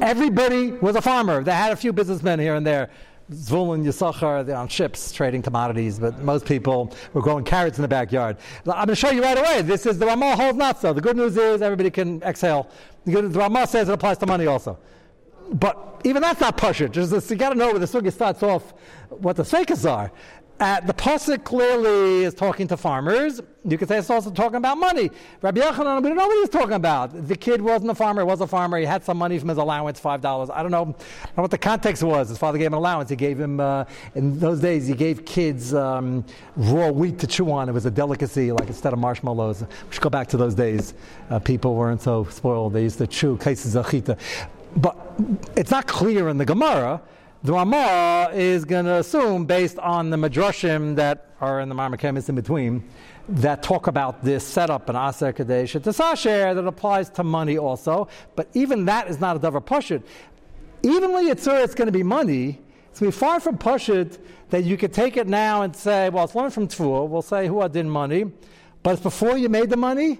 [0.01, 1.43] Everybody was a farmer.
[1.45, 2.91] They had a few businessmen here and there.
[3.31, 7.89] Zvulun, Yisachar, they're on ships trading commodities, but most people were growing carrots in the
[7.89, 8.37] backyard.
[8.67, 9.63] I'm going to show you right away.
[9.63, 10.93] This is the Ramah holds not so.
[10.93, 12.69] The good news is everybody can exhale.
[13.07, 14.79] The, good, the Ramah says it applies to money also.
[15.53, 16.89] But even that's not Pasha.
[16.89, 18.75] Just you got to know where the sugi starts off,
[19.09, 20.11] what the Sveikas are.
[20.61, 23.41] Uh, the pasuk clearly is talking to farmers.
[23.65, 25.11] You could say it's also talking about money.
[25.43, 27.27] Rabbi Yochanan, we don't know what he's talking about.
[27.27, 28.79] The kid wasn't a farmer; he was a farmer.
[28.79, 30.51] He had some money from his allowance, five dollars.
[30.51, 32.29] I don't know, I don't know what the context was.
[32.29, 33.11] His father gave him an allowance.
[33.11, 34.87] He gave him uh, in those days.
[34.87, 37.69] He gave kids um, raw wheat to chew on.
[37.69, 39.63] It was a delicacy, like instead of marshmallows.
[39.63, 40.95] We should go back to those days.
[41.31, 42.75] Uh, people weren't so spoiled.
[42.75, 44.17] They used to chew cases of chita.
[44.77, 44.97] But
[45.57, 47.03] it's not clear in the Gemara
[47.45, 52.31] the Ramah is going to assume, based on the Midrashim that are in the Marmachemis
[52.31, 52.83] in between,
[53.29, 58.09] that talk about this setup in Aser Kadesh to Sasher that applies to money also.
[58.35, 60.03] But even that is not a Davar Pashut.
[60.83, 62.61] Evenly, it's it's going to be money.
[62.91, 66.09] It's going to be far from Pashut that you could take it now and say,
[66.09, 67.07] well, it's learned from Tvur.
[67.07, 68.25] We'll say who did money.
[68.83, 70.19] But it's before you made the money,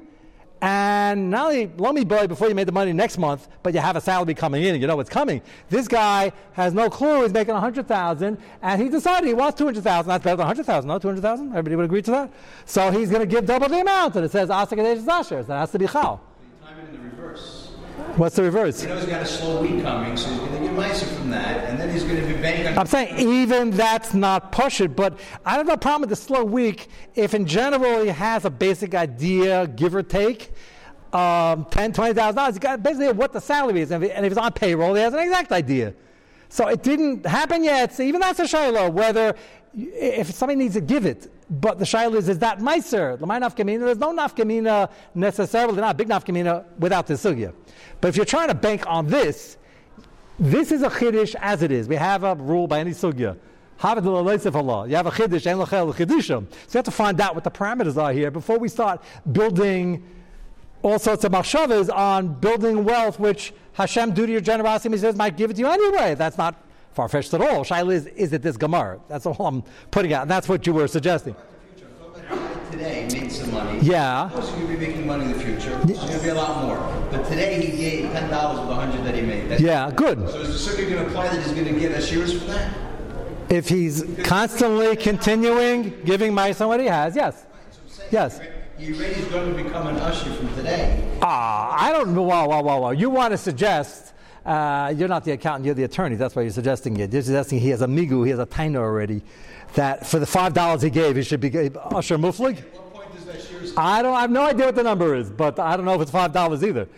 [0.65, 3.81] and not only loan me boy before you made the money next month, but you
[3.81, 5.43] have a salary coming in, and you know what's coming.
[5.69, 7.23] This guy has no clue.
[7.23, 10.09] He's making a hundred thousand, and he decided he wants two hundred thousand.
[10.09, 10.89] That's better than hundred thousand.
[10.89, 11.49] No, two hundred thousand.
[11.49, 12.33] Everybody would agree to that.
[12.65, 15.47] So he's going to give double the amount, and it says asakadesh zasher.
[15.47, 16.23] That has to be chal.
[16.63, 17.73] Time it in the reverse.
[18.17, 18.81] What's the reverse?
[18.81, 21.31] He knows he's got a slow week coming, so he's going to get nicer from
[21.31, 22.79] that, and then he's going to be banking.
[22.79, 26.17] I'm saying even that's not push it, but I don't have a problem with the
[26.17, 30.53] slow week if in general he has a basic idea, give or take.
[31.13, 32.55] Um, ten, twenty thousand dollars.
[32.55, 35.03] He Got basically what the salary is, and if, and if he's on payroll, he
[35.03, 35.95] has an exact idea.
[36.49, 37.95] So it didn't happen yet.
[37.95, 38.91] So even that's a shiloh.
[38.91, 39.35] Whether
[39.77, 43.39] if somebody needs to give it, but the shiloh is is that meiser the my
[43.39, 43.81] nafkamina.
[43.81, 47.53] There's no nafkamina necessarily, not big nafkamina without the sugya.
[48.01, 49.57] But if you're trying to bank on this,
[50.39, 51.89] this is a chiddush as it is.
[51.89, 53.37] We have a rule by any sugya.
[53.83, 54.03] You have a
[55.11, 56.27] chiddush and chiddushim.
[56.27, 60.05] So you have to find out what the parameters are here before we start building
[60.83, 65.37] all sorts of machshavas on building wealth, which Hashem, due to your generosity, says, might
[65.37, 66.15] give it to you anyway.
[66.15, 66.55] That's not
[66.95, 67.65] far fetched at all.
[67.65, 69.01] Shaila is, is it this Gemara?
[69.09, 70.23] That's all I'm putting out.
[70.23, 71.35] And that's what you were suggesting.
[72.71, 73.81] today made some money.
[73.81, 74.27] Yeah.
[74.27, 75.79] Of course, to be making money in the future.
[75.85, 76.79] It's going to be a lot more.
[77.11, 79.49] But today he gave ten dollars of the hundred that he made.
[79.49, 80.19] That's Yeah, good.
[80.29, 82.47] So is the sukkah going to apply that he's going to get a shears for
[82.47, 82.75] that?
[83.51, 87.45] If he's constantly continuing giving mice on what he has, yes.
[88.11, 88.41] Yes.
[88.79, 91.17] He already is going to become an usher from today.
[91.23, 92.23] Ah, I don't know.
[92.23, 92.91] Wow, wow, wow, wow.
[92.91, 94.14] You want to suggest,
[94.45, 96.17] uh, you're not the accountant, you're the attorney.
[96.17, 97.13] That's why you're suggesting it.
[97.13, 99.23] You're suggesting he has a migu, he has a taina already,
[99.75, 102.63] that for the $5 he gave, he should be usher muflig.
[102.73, 103.73] What point does that shears?
[103.77, 106.03] I don't I have no idea what the number is, but I don't know if
[106.03, 106.89] it's $5 either.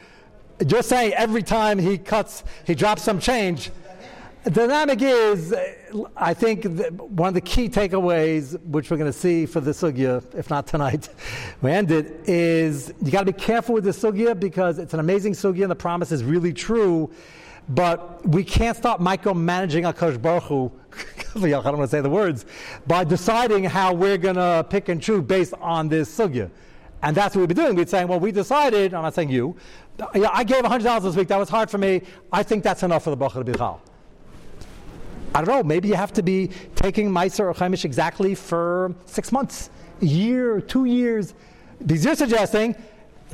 [0.64, 3.70] Just saying every time he cuts, he drops some change.
[4.46, 5.52] The dynamic is,
[6.16, 6.66] I think,
[7.00, 10.68] one of the key takeaways, which we're going to see for the sugya, if not
[10.68, 11.08] tonight,
[11.62, 15.00] we end it, is you got to be careful with the sugya because it's an
[15.00, 17.10] amazing sugya and the promise is really true,
[17.70, 20.70] but we can't stop micromanaging Akash Baruch Hu,
[21.44, 22.46] I don't want to say the words,
[22.86, 26.52] by deciding how we're going to pick and choose based on this sugya.
[27.02, 27.74] And that's what we'd be doing.
[27.74, 29.56] We'd saying, well, we decided, I'm not saying you,
[29.98, 33.10] I gave $100 this week, that was hard for me, I think that's enough for
[33.10, 33.82] the Baruch chal.
[35.36, 39.30] I don't know, maybe you have to be taking Meiser or Chaimish exactly for six
[39.30, 39.68] months,
[40.00, 41.34] a year, two years.
[41.84, 42.74] Because you're suggesting,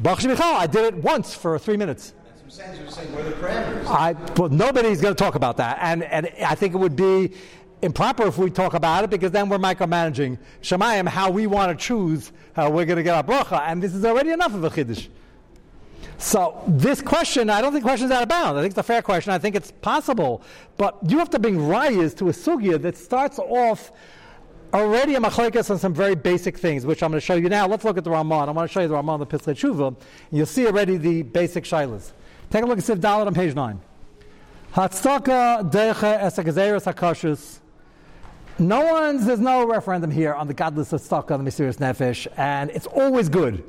[0.00, 2.12] Baruch Shem Yichal, I did it once for three minutes.
[2.26, 2.74] That's what I'm saying.
[2.74, 3.86] So we're saying, what the parameters?
[3.86, 5.78] I, well, nobody's going to talk about that.
[5.80, 7.34] And, and I think it would be
[7.82, 11.86] improper if we talk about it because then we're micromanaging Shemayim, how we want to
[11.86, 13.62] choose how we're going to get our bracha.
[13.64, 15.06] And this is already enough of a chiddush.
[16.22, 18.56] So this question, I don't think question's out of bounds.
[18.56, 19.32] I think it's a fair question.
[19.32, 20.40] I think it's possible.
[20.76, 23.90] But you have to bring rayas to a sugya that starts off
[24.72, 27.66] already a machlekes on some very basic things, which I'm going to show you now.
[27.66, 28.48] Let's look at the Ramon.
[28.48, 29.88] I want to show you the Ramon, the Pischei Tshuva.
[29.88, 29.96] And
[30.30, 32.12] you'll see already the basic shilas.
[32.50, 33.80] Take a look at Siv Dalit on page 9.
[34.74, 37.58] Hatztaka deche esakazeres hakashus.
[38.60, 42.70] No one's, there's no referendum here on the godless of tzedakah, the mysterious nefesh, and
[42.70, 43.64] it's always good.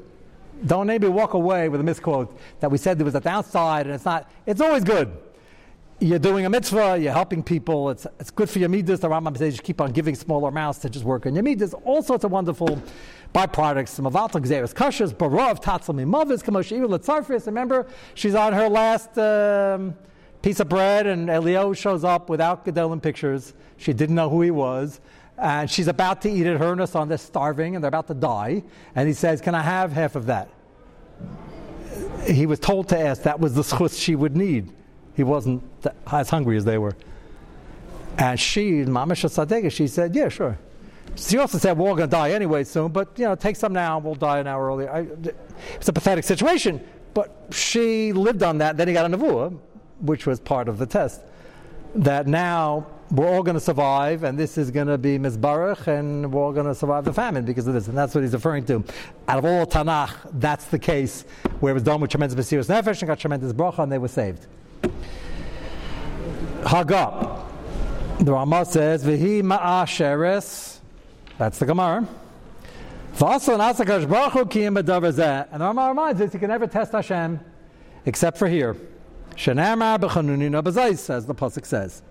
[0.65, 3.95] Don't maybe walk away with a misquote that we said there was a downside and
[3.95, 4.31] it's not.
[4.45, 5.17] It's always good.
[5.99, 8.99] You're doing a mitzvah, you're helping people, it's, it's good for your midas.
[8.99, 11.73] The Rambam says you keep on giving smaller amounts to just work on your midas.
[11.85, 12.81] All sorts of wonderful
[13.33, 13.99] byproducts.
[14.01, 14.73] Mavalta Gzeres
[15.13, 17.45] Barov, Letzarfis.
[17.45, 19.95] Remember, she's on her last um,
[20.41, 23.53] piece of bread and Elio shows up without Gedolim pictures.
[23.77, 24.99] She didn't know who he was
[25.37, 26.57] and she's about to eat it.
[26.57, 28.63] Her and her son, they're starving and they're about to die.
[28.95, 30.49] And he says, Can I have half of that?
[32.25, 33.23] He was told to ask.
[33.23, 34.71] That was the schus she would need.
[35.15, 35.63] He wasn't
[36.11, 36.95] as hungry as they were.
[38.17, 40.57] And she, Mamisha Sadega, she said, Yeah, sure.
[41.15, 43.73] She also said, We're all going to die anyway soon, but you know, take some
[43.73, 44.91] now, we'll die an hour earlier.
[44.91, 45.07] I,
[45.75, 46.81] it's a pathetic situation.
[47.13, 48.77] But she lived on that.
[48.77, 49.57] Then he got a Nevuah,
[49.99, 51.21] which was part of the test.
[51.95, 56.31] That now we're all going to survive, and this is going to be Mizbarach, and
[56.31, 57.87] we're all going to survive the famine because of this.
[57.87, 58.83] And that's what he's referring to.
[59.27, 61.23] Out of all Tanakh, that's the case
[61.59, 64.07] where it was done with tremendous Mesiris Nefesh and got tremendous bracha, and they were
[64.07, 64.47] saved.
[66.63, 67.45] Hagah.
[68.19, 70.79] The Ramah says, Vihi ma'asheres.
[71.37, 72.07] That's the Gemara.
[73.15, 77.39] V'asa nasakash baruch kiyim b'davar And the Ramah reminds us, you can never test Hashem
[78.05, 78.75] except for here.
[79.35, 82.01] Shenamar b'chanunina b'zayis, as the Pasuk says.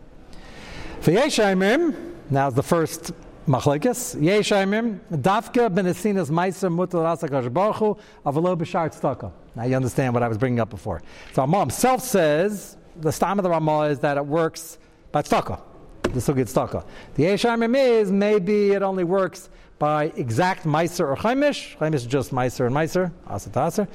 [1.02, 3.10] V'yeshaimim, now the first
[3.48, 4.14] machlekes.
[4.14, 9.32] Yeshaimim, dafka benesinas meiser mutal asakash baruch hu avalo b'shar tzedakah.
[9.56, 11.02] Now you understand what I was bringing up before.
[11.32, 14.78] So Ramah himself says, the stam of the Ramah is that it works
[15.10, 15.60] by tzedakah.
[16.04, 16.86] The sugit tzedakah.
[17.16, 21.76] The Yeshaimim is maybe it only works by exact meiser or chaimish.
[21.78, 23.88] Chaimish is just meiser and meiser, asat aser.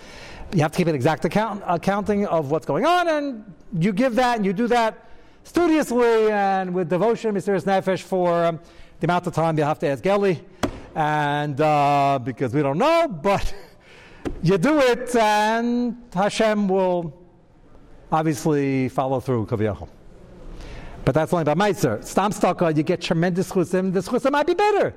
[0.53, 4.15] You have to keep an exact account, accounting of what's going on, and you give
[4.15, 5.06] that and you do that
[5.47, 8.59] studiously and with devotion, mysterious nefesh, for um,
[8.99, 10.39] the amount of time you have to ask Geli,
[10.93, 13.53] and uh, because we don't know, but
[14.43, 17.17] you do it, and Hashem will
[18.11, 19.87] obviously follow through kaviyachol.
[21.05, 22.03] But that's only by Meiser.
[22.03, 23.93] Stam Staka, you get tremendous chusim.
[23.93, 24.93] The chusim might be better.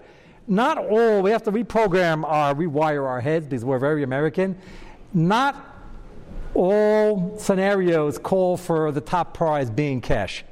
[0.49, 4.59] Not all, we have to reprogram our, rewire our heads because we're very American.
[5.15, 5.70] Not
[6.55, 10.45] all scenarios call for the top prize being cash.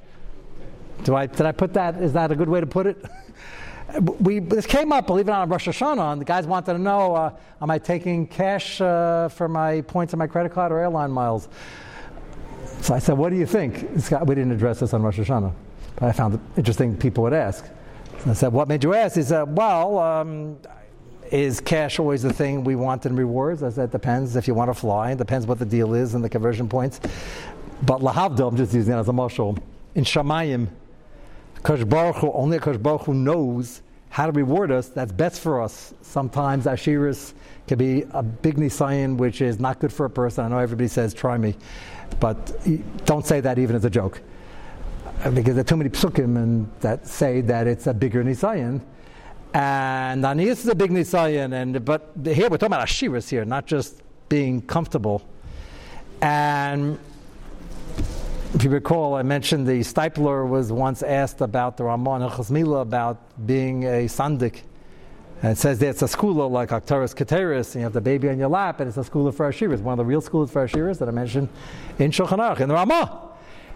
[1.05, 1.97] Do I, did I put that?
[1.97, 3.05] Is that a good way to put it?
[4.21, 6.73] we, this came up, believe it or not, on Rosh Hashanah, and the guys wanted
[6.75, 10.73] to know uh, am I taking cash uh, for my points on my credit card
[10.73, 11.49] or airline miles?
[12.81, 13.83] So I said, What do you think?
[13.83, 15.53] We didn't address this on Rosh Hashanah,
[15.97, 17.65] but I found it interesting people would ask.
[18.27, 19.17] I said, What made you ask?
[19.17, 20.59] He said, Well, um,
[21.33, 23.63] is cash always the thing we want in rewards?
[23.63, 26.25] As It depends if you want to fly, it depends what the deal is and
[26.25, 27.01] the conversion points.
[27.83, 29.57] But Lahavdil, I'm just using it as a marshal.
[29.95, 30.69] In Shamayim,
[31.63, 35.63] Kosh Baruch Hu, only Kosh Baruch Hu knows how to reward us that's best for
[35.63, 35.93] us.
[36.03, 37.35] Sometimes Ashiris
[37.67, 40.45] can be a big nisayan, which is not good for a person.
[40.45, 41.55] I know everybody says, try me,
[42.21, 42.57] but
[43.05, 44.21] don't say that even as a joke.
[45.35, 48.81] Because there are too many psukim and that say that it's a bigger nisayan.
[49.55, 53.67] And Anias is a big nisayan, and but here we're talking about Ashiris here, not
[53.67, 55.27] just being comfortable.
[56.21, 56.99] And
[58.55, 63.47] if you recall, I mentioned the Steipler was once asked about the Ramon Chasmila about
[63.47, 64.63] being a sandik.
[65.41, 68.39] And it says that it's a school like Kateris, and you have the baby on
[68.39, 70.99] your lap, and it's a school for Ashiras, one of the real schools for Ashiras
[70.99, 71.49] that I mentioned
[71.99, 73.28] in Shulchan Aruch, in the Ramah.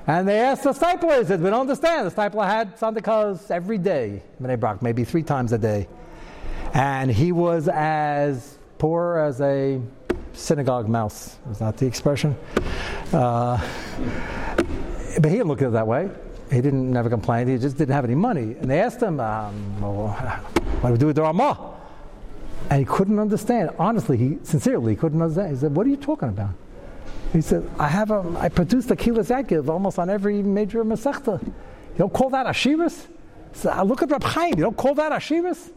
[0.06, 2.10] And they asked the Steipler, he said, we don't understand.
[2.10, 5.88] The Steipler had sandikas every day, maybe three times a day.
[6.74, 9.80] And he was as poor as a
[10.32, 11.36] synagogue mouse.
[11.50, 12.36] Is that the expression?
[13.12, 13.60] Uh,
[15.20, 16.10] but he didn't look at it that way.
[16.50, 17.46] He didn't never complain.
[17.46, 18.56] He just didn't have any money.
[18.60, 21.58] And they asked him, um, well, "What do we do with the Ramah?"
[22.70, 23.70] And he couldn't understand.
[23.78, 25.50] Honestly, he sincerely couldn't understand.
[25.50, 26.50] He said, "What are you talking about?"
[27.32, 31.42] He said, "I have a, I produced a kilas yakiv almost on every major masechta.
[31.42, 31.52] You
[31.98, 33.06] don't call that ashiras?"
[33.52, 34.54] So I look at Rab Chaim.
[34.56, 35.72] You don't call that ashiras?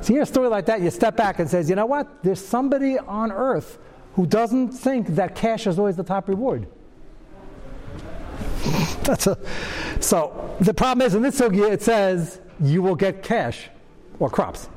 [0.00, 2.22] So you hear a story like that, you step back and says, "You know what?
[2.22, 3.78] There's somebody on earth
[4.14, 6.66] who doesn't think that cash is always the top reward."
[9.02, 9.38] That's a,
[10.00, 13.70] so the problem is in this sugya it says you will get cash
[14.18, 14.68] or crops.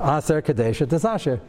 [0.00, 1.40] Aser kadesha desasher.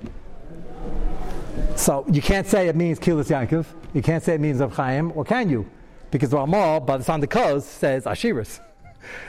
[1.79, 3.65] So you can't say it means kilas Yankov.
[3.93, 5.65] You can't say it means of Chaim, or can you?
[6.11, 8.59] Because Ramal, by the sound of Kuz, says Ashiras.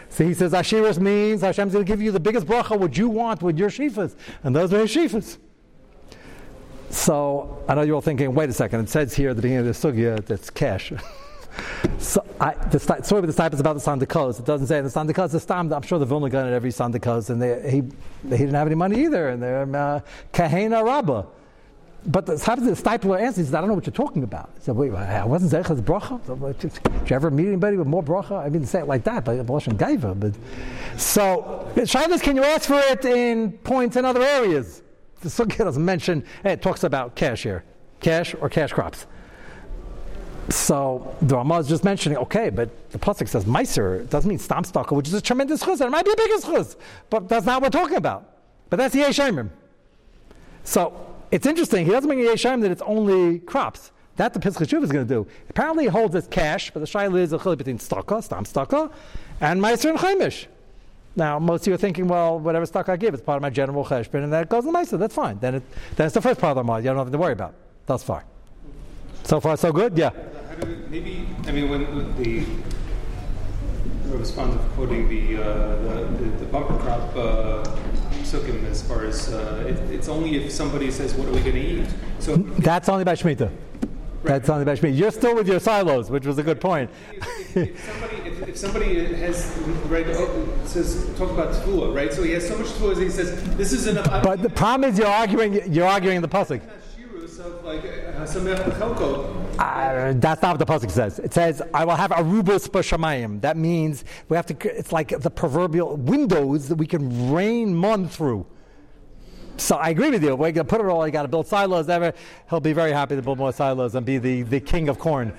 [0.09, 3.09] So he says Ashiras means Hashem's going to give you the biggest bracha what you
[3.09, 5.38] want with your shifas, and those are his shifas.
[6.90, 9.68] So I know you're all thinking, wait a second, it says here at the beginning
[9.68, 10.92] of the sugya that's cash.
[11.98, 14.38] So I, the story with the type is about the Sandikos.
[14.38, 15.32] It doesn't say the Sandikos.
[15.32, 15.72] The stam.
[15.72, 17.76] I'm sure the Vilna Gaon it every Sandikos, and they, he
[18.22, 20.01] he didn't have any money either, and they're uh,
[20.32, 21.26] kahena rabba.
[22.07, 24.51] But the Steipler answers, says, I don't know what you're talking about.
[24.55, 26.59] He said, wait, I wasn't Zechas bracha.
[26.59, 28.42] Did you ever meet anybody with more bracha?
[28.44, 30.18] I mean, say it like that, but Blush and Gaiva.
[30.18, 30.32] But
[30.98, 34.82] so, Shilas, can you ask for it in points in other areas?
[35.20, 36.24] The Sukkah doesn't mention.
[36.42, 37.64] It talks about cash here,
[38.01, 39.07] cash or cash crops.
[40.48, 44.01] So the Ramah is just mentioning, okay, but the pasuk says meiser.
[44.01, 45.80] It doesn't mean stam stalker, which is a tremendous chuz.
[45.80, 46.76] It might be a bigger chuz,
[47.11, 48.38] but that's not what we're talking about.
[48.70, 49.51] But that's the Yeshayimim.
[50.64, 51.87] So it's interesting.
[51.87, 53.93] He doesn't mean Yeshayim that it's only crops.
[54.16, 55.26] That the Pesach is going to do.
[55.49, 58.93] Apparently, he holds as cash, but the Shaila is a chili between staka, stam staka,
[59.41, 60.47] and meiser and chaimish.
[61.16, 63.51] Now, most of you are thinking, well, whatever stock I give, it's part of my
[63.51, 64.99] general cheshbon, and that goes in meiser.
[64.99, 65.39] That's fine.
[65.39, 65.62] Then, it,
[65.97, 66.81] then it's the first part of the Ramah.
[66.81, 67.55] You don't have to worry about
[67.87, 68.24] thus far.
[69.24, 69.97] So far, so good.
[69.97, 70.11] Yeah.
[70.89, 71.83] maybe I mean when
[72.22, 72.45] the
[74.16, 77.64] response of quoting the, uh, the, the, the bumper crop uh,
[78.31, 81.55] sukkim as far as uh, it, it's only if somebody says what are we going
[81.55, 81.89] to eat.
[82.18, 83.51] So that's only by shemitah.
[84.22, 84.97] That's only by shemitah.
[84.97, 86.91] You're still with your silos, which was a good point.
[87.11, 88.16] If, if, somebody,
[88.51, 89.59] if, somebody has
[89.89, 92.12] right oh, says talk about tefillah, right?
[92.12, 94.22] So he has so much tefillah, he says this is enough.
[94.22, 95.72] But the problem is you're arguing.
[95.72, 96.62] You're arguing the pasuk.
[97.41, 97.83] Of like
[99.61, 101.19] uh, that's not what the pasuk says.
[101.19, 104.57] It says, "I will have arubas b'shamayim." That means we have to.
[104.79, 108.47] It's like the proverbial windows that we can rain mon through.
[109.59, 110.31] So I agree with you.
[110.31, 111.07] We're going to put it all.
[111.07, 111.91] You got to build silos.
[111.91, 112.15] Ever,
[112.49, 115.35] he'll be very happy to build more silos and be the, the king of corn.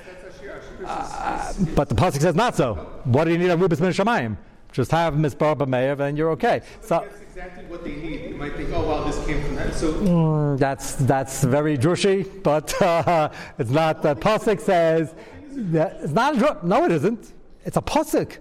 [0.85, 2.75] Uh, but the pasuk says not so.
[3.05, 4.37] What do you need a rubus b'shamayim?
[4.71, 6.61] Just have Miss Barbara Mayer, and you're okay.
[6.81, 8.29] So exactly what they need.
[8.29, 9.73] You might think, oh, wow, this came from that.
[9.75, 14.01] So mm, that's that's very drushy, but uh, it's not.
[14.01, 15.13] The pasuk says
[15.51, 16.35] that it's not.
[16.35, 17.33] A, no, it isn't.
[17.65, 18.37] It's a pasuk.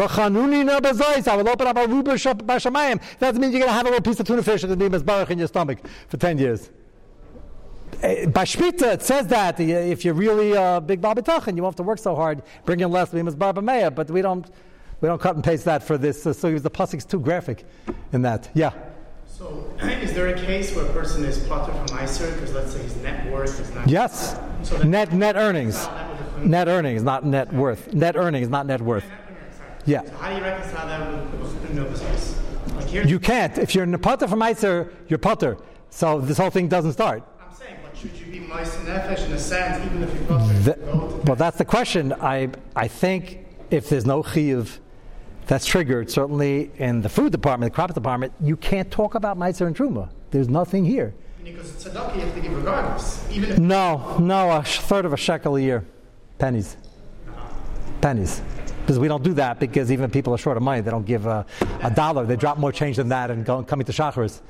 [0.00, 3.02] I will open up a ruba b'shamayim.
[3.18, 5.78] That means you're going to have a little piece of tuna fish in your stomach
[6.08, 6.70] for ten years.
[8.02, 11.72] Eh, by Shmita, it says that if you're really a big Babitach and you won't
[11.72, 14.48] have to work so hard, bring in less Bimas Barba Meya, but we don't
[15.00, 16.26] we don't cut and paste that for this.
[16.26, 17.64] Uh, so the pasuk is too graphic
[18.12, 18.50] in that.
[18.54, 18.72] Yeah.
[19.26, 22.82] So, is there a case where a person is potter from ICER because let's say
[22.82, 23.88] his net worth is not?
[23.88, 24.36] Yes.
[24.64, 25.88] So net net earnings.
[26.42, 27.92] Net earnings, not net worth.
[27.94, 29.04] Net earnings, not net worth.
[29.86, 30.04] Yeah.
[30.04, 32.40] So how do you reconcile that with the business?
[32.74, 33.06] Like here?
[33.06, 33.56] you can't.
[33.58, 35.56] If you're a potter from ICER, you're potter.
[35.90, 37.22] So this whole thing doesn't start.
[37.40, 41.20] I'm saying, but should you be moist in in a sense, even if you're potter?
[41.24, 42.12] well, that's the question.
[42.14, 44.78] I I think if there's no chiyuv
[45.48, 46.10] that's triggered.
[46.10, 50.10] Certainly in the food department, the crop department, you can't talk about Meiser and Truma.
[50.30, 51.14] There's nothing here.
[51.42, 53.26] Because it's tzedakah you have to give regardless.
[53.32, 55.84] Even no, no, a third of a shekel a year.
[56.38, 56.76] Pennies.
[58.02, 58.42] Pennies.
[58.82, 61.26] Because we don't do that because even people are short of money, they don't give
[61.26, 61.44] a,
[61.82, 62.26] a dollar.
[62.26, 64.40] They drop more change than that and go coming to shacharis.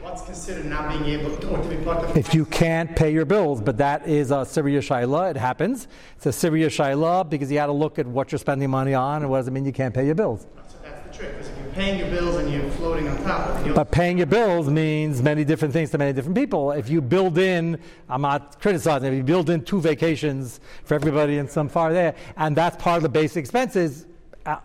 [0.00, 3.24] What's considered not being able to, to be part of If you can't pay your
[3.24, 5.88] bills, but that is a Syria Shaila, it happens.
[6.16, 9.22] It's a Syria Shaila because you got to look at what you're spending money on
[9.22, 10.46] and what does it mean you can't pay your bills.
[10.68, 13.48] So that's the trick, because if you're paying your bills and you're floating on top
[13.48, 16.70] of it, But paying your bills means many different things to many different people.
[16.70, 21.38] If you build in, I'm not criticizing, if you build in two vacations for everybody
[21.38, 24.06] and some far there, and that's part of the basic expenses,
[24.46, 24.58] uh,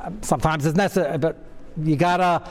[0.00, 1.44] uh, sometimes it's necessary, but
[1.82, 2.48] you gotta,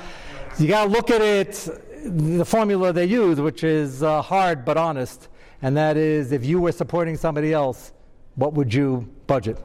[0.60, 1.68] you gotta look at it,
[2.06, 5.28] the formula they use, which is uh, hard but honest,
[5.62, 7.94] and that is if you were supporting somebody else,
[8.36, 9.58] what would you budget?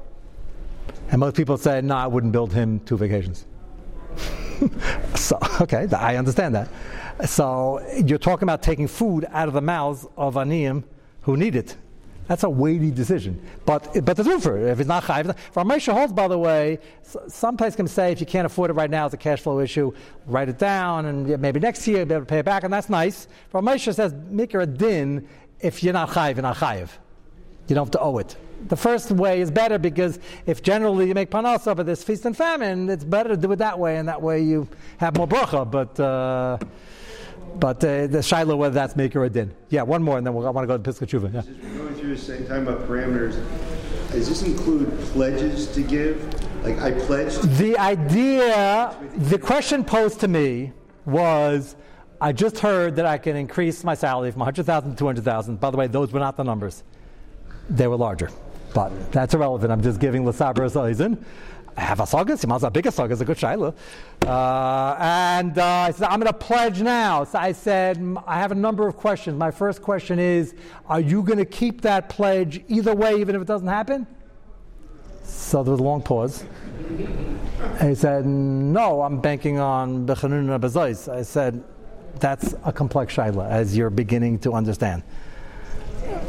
[1.11, 3.47] And most people say, no, I wouldn't build him two vacations.
[5.17, 6.69] So, okay, I understand that.
[7.27, 10.85] So, you're talking about taking food out of the mouths of aniyim
[11.23, 11.77] who need it.
[12.33, 13.47] That's a weighty decision.
[13.67, 14.71] But, but for it.
[14.71, 15.37] If it's not chayiv.
[15.53, 16.79] Moshe holds, by the way,
[17.29, 19.61] some place can say if you can't afford it right now, it's a cash flow
[19.61, 19.93] issue,
[20.27, 22.73] write it down, and maybe next year you'll be able to pay it back, and
[22.73, 23.29] that's nice.
[23.53, 25.29] Moshe says, make a din
[25.61, 26.89] if you're not chayiv, you're not chayiv.
[27.69, 28.35] You don't have to owe it.
[28.67, 32.35] The first way is better because if generally you make panasa, but there's feast and
[32.35, 34.67] famine, it's better to do it that way, and that way you
[34.97, 35.71] have more bracha.
[35.71, 36.57] But uh,
[37.59, 39.55] but uh, the shiloh whether that's maker or din.
[39.69, 41.33] Yeah, one more, and then we'll, I want to go to Pischei Tshuva.
[41.33, 41.41] Yeah.
[41.43, 43.35] Just going through the same time about parameters,
[44.11, 46.23] does this include pledges to give?
[46.65, 47.43] Like I pledged?
[47.57, 50.73] The idea, the question posed to me
[51.07, 51.77] was,
[52.21, 55.59] I just heard that I can increase my salary from 100,000 to 200,000.
[55.59, 56.85] By the way, those were not the numbers;
[57.69, 58.31] they were larger.
[58.75, 59.73] But that's irrelevant.
[59.73, 61.23] I'm just giving Lasabra Zaizin.
[61.62, 62.43] I have a sagas.
[62.43, 63.75] You might as well big a good shaila.
[64.23, 67.25] Uh, and uh, I said, I'm going to pledge now.
[67.25, 69.39] So I said, I have a number of questions.
[69.39, 70.55] My first question is,
[70.87, 74.07] are you going to keep that pledge either way, even if it doesn't happen?
[75.25, 76.45] So there was a long pause.
[77.79, 81.13] And he said, No, I'm banking on Bechanun Bezos.
[81.13, 81.63] I said,
[82.19, 85.03] That's a complex shaila, as you're beginning to understand.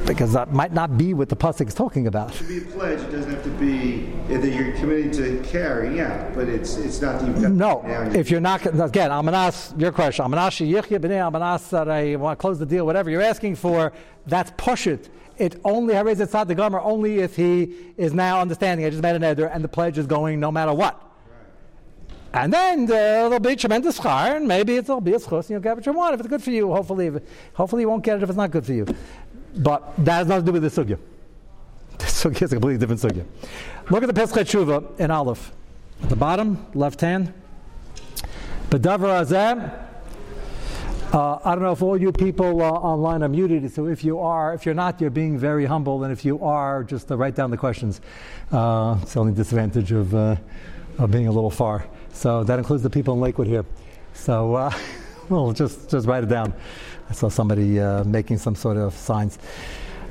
[0.05, 2.33] Because that might not be what the Pasuk is talking about.
[2.33, 6.29] To be a pledge, it doesn't have to be that you're committed to carry, yeah,
[6.35, 9.37] but it's it's not that you've got No, if you're not, again, I'm going to
[9.37, 10.25] ask your question.
[10.25, 12.41] I'm going to ask you, Yichya b'nei, I'm going to ask that I want to
[12.41, 13.93] close the deal, whatever you're asking for,
[14.27, 15.09] that's pushit.
[15.37, 19.01] It It only, Harez Tzad the Gomer, only if he is now understanding, I just
[19.01, 21.01] made an eder, and the pledge is going no matter what.
[22.35, 25.59] And then uh, there'll be tremendous schar, and maybe it'll be a schus, and you'll
[25.59, 26.71] get what you want if it's good for you.
[26.71, 27.11] Hopefully,
[27.53, 28.87] hopefully you won't get it if it's not good for you.
[29.55, 30.99] But that has nothing to do with the sugya.
[31.97, 33.25] The sugya is a completely different sugya.
[33.91, 35.51] Look at the Pischei Tshuva in Aleph.
[36.01, 37.33] At the bottom, left hand.
[38.69, 39.83] B'davar hazeh.
[41.13, 44.19] Uh, I don't know if all you people uh, online are muted, so if you
[44.19, 47.35] are, if you're not, you're being very humble, and if you are, just uh, write
[47.35, 48.01] down the questions.
[48.51, 50.35] Uh, it's the only disadvantage of, uh,
[50.97, 51.85] of being a little far.
[52.13, 53.63] So that includes the people in Lakewood here.
[54.13, 54.73] So, uh,
[55.29, 56.55] well, just, just write it down.
[57.13, 59.37] I saw somebody uh, making some sort of signs.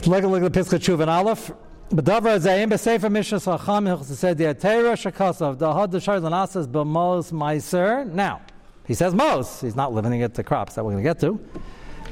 [0.07, 1.51] Look, look at the Pischei Tshuva and Aleph.
[1.91, 8.07] B'davar zayin b'sefer mishnah sacham said the atera shakasav the had the lanasas b'mos meiser.
[8.07, 8.41] Now,
[8.87, 9.61] he says mos.
[9.61, 11.41] He's not limiting it to crops that we're going to get to.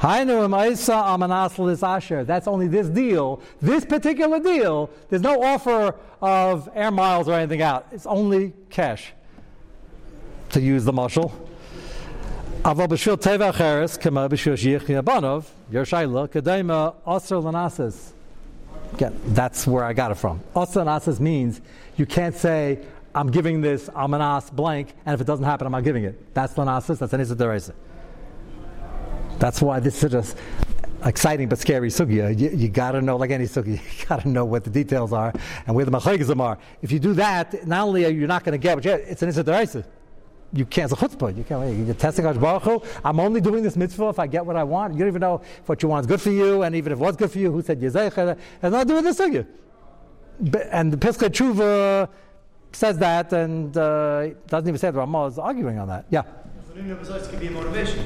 [0.00, 2.24] Hainu ma'isa amanas lis asher.
[2.24, 4.90] That's only this deal, this particular deal.
[5.08, 7.86] There's no offer of air miles or anything out.
[7.92, 9.12] It's only cash.
[10.48, 11.30] To use the mushal.
[12.62, 18.12] B'shul teva acheres kama b'shul shiich banov your shayla kadema aser lanasas.
[18.92, 20.40] Again, that's where I got it from.
[20.54, 21.62] Aser lanasas means
[21.96, 22.78] you can't say
[23.14, 26.34] I'm giving this amanas blank, and if it doesn't happen, I'm not giving it.
[26.34, 26.98] That's lanasas.
[26.98, 27.74] That's an issa
[29.38, 30.36] That's why this is just
[31.02, 32.38] exciting but scary sugya.
[32.38, 35.14] You, you got to know, like any sugya, you got to know what the details
[35.14, 35.32] are
[35.66, 36.58] and where the machagizim are.
[36.82, 39.22] If you do that, not only are you not going to get what you it's
[39.22, 39.84] an issa
[40.52, 41.36] you a chutzpah.
[41.36, 41.86] You can't.
[41.86, 42.82] You're testing Hakadosh Baruch Hu.
[43.04, 44.94] I'm only doing this mitzvah if I get what I want.
[44.94, 46.98] You don't even know if what you want is good for you, and even if
[46.98, 47.82] it was good for you, who said?
[47.82, 48.14] It has
[48.62, 49.46] nothing to do with this sugya.
[50.72, 52.08] And the Pischei Tshuva
[52.72, 54.98] says that, and uh, doesn't even say that.
[54.98, 56.06] Ramah is arguing on that.
[56.10, 56.22] Yeah.
[56.74, 58.04] Can be a motivation.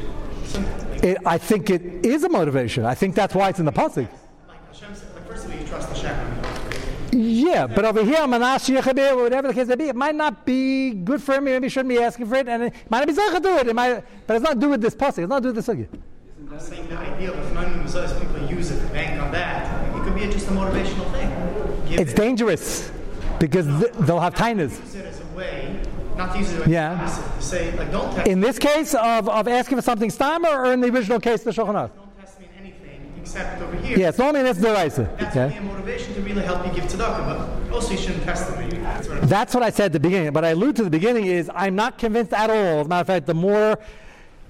[1.03, 2.85] It, I think it is a motivation.
[2.85, 4.09] I think that's why it's in the pasuk.
[4.49, 6.34] like Hashem said, like first of all, you trust Hashem.
[7.15, 11.23] Yeah, but over here, or whatever the case may be, it might not be good
[11.23, 11.45] for him.
[11.45, 13.69] Maybe shouldn't be asking for it, and it might not be Zaycha do it.
[13.69, 15.19] it might, but it's not to do with this pasuk.
[15.19, 15.87] It's not to do with the sugya.
[16.51, 19.97] I'm saying the idea of Bezois, people use it to bank on that.
[19.97, 21.89] It could be just a motivational thing.
[21.89, 22.91] Give It's it, dangerous
[23.39, 24.81] because th- they'll have tainas.
[24.81, 25.81] use it as a way,
[26.17, 27.07] not to use it Yeah.
[27.41, 30.89] say, like, don't In this case of, of asking for something stammer, or in the
[30.91, 31.91] original case, the Shulchan Aruch?
[31.97, 33.01] don't test me in anything.
[33.25, 33.99] Accept over here.
[33.99, 35.45] Yeah, it's normally that's the That's okay?
[35.45, 38.83] only a motivation to really help you give tzedakah, but also you shouldn't test them.
[38.83, 40.33] That's what That's what I said at the beginning.
[40.33, 42.81] But I allude to the beginning is I'm not convinced at all.
[42.81, 43.79] As a matter of fact, the more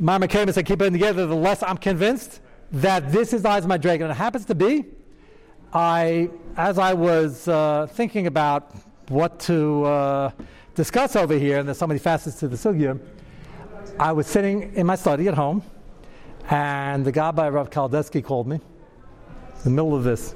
[0.01, 2.41] my mechanics I keep it together, the less I'm convinced
[2.73, 4.07] that this is the Eyes My Dragon.
[4.07, 4.85] And it happens to be,
[5.73, 8.75] I, as I was uh, thinking about
[9.09, 10.31] what to uh,
[10.75, 12.99] discuss over here, and there's so many facets to the sugya,
[14.01, 15.63] I was sitting in my study at home,
[16.51, 20.35] and the guy by Rav Kolodetsky called me in the middle of this.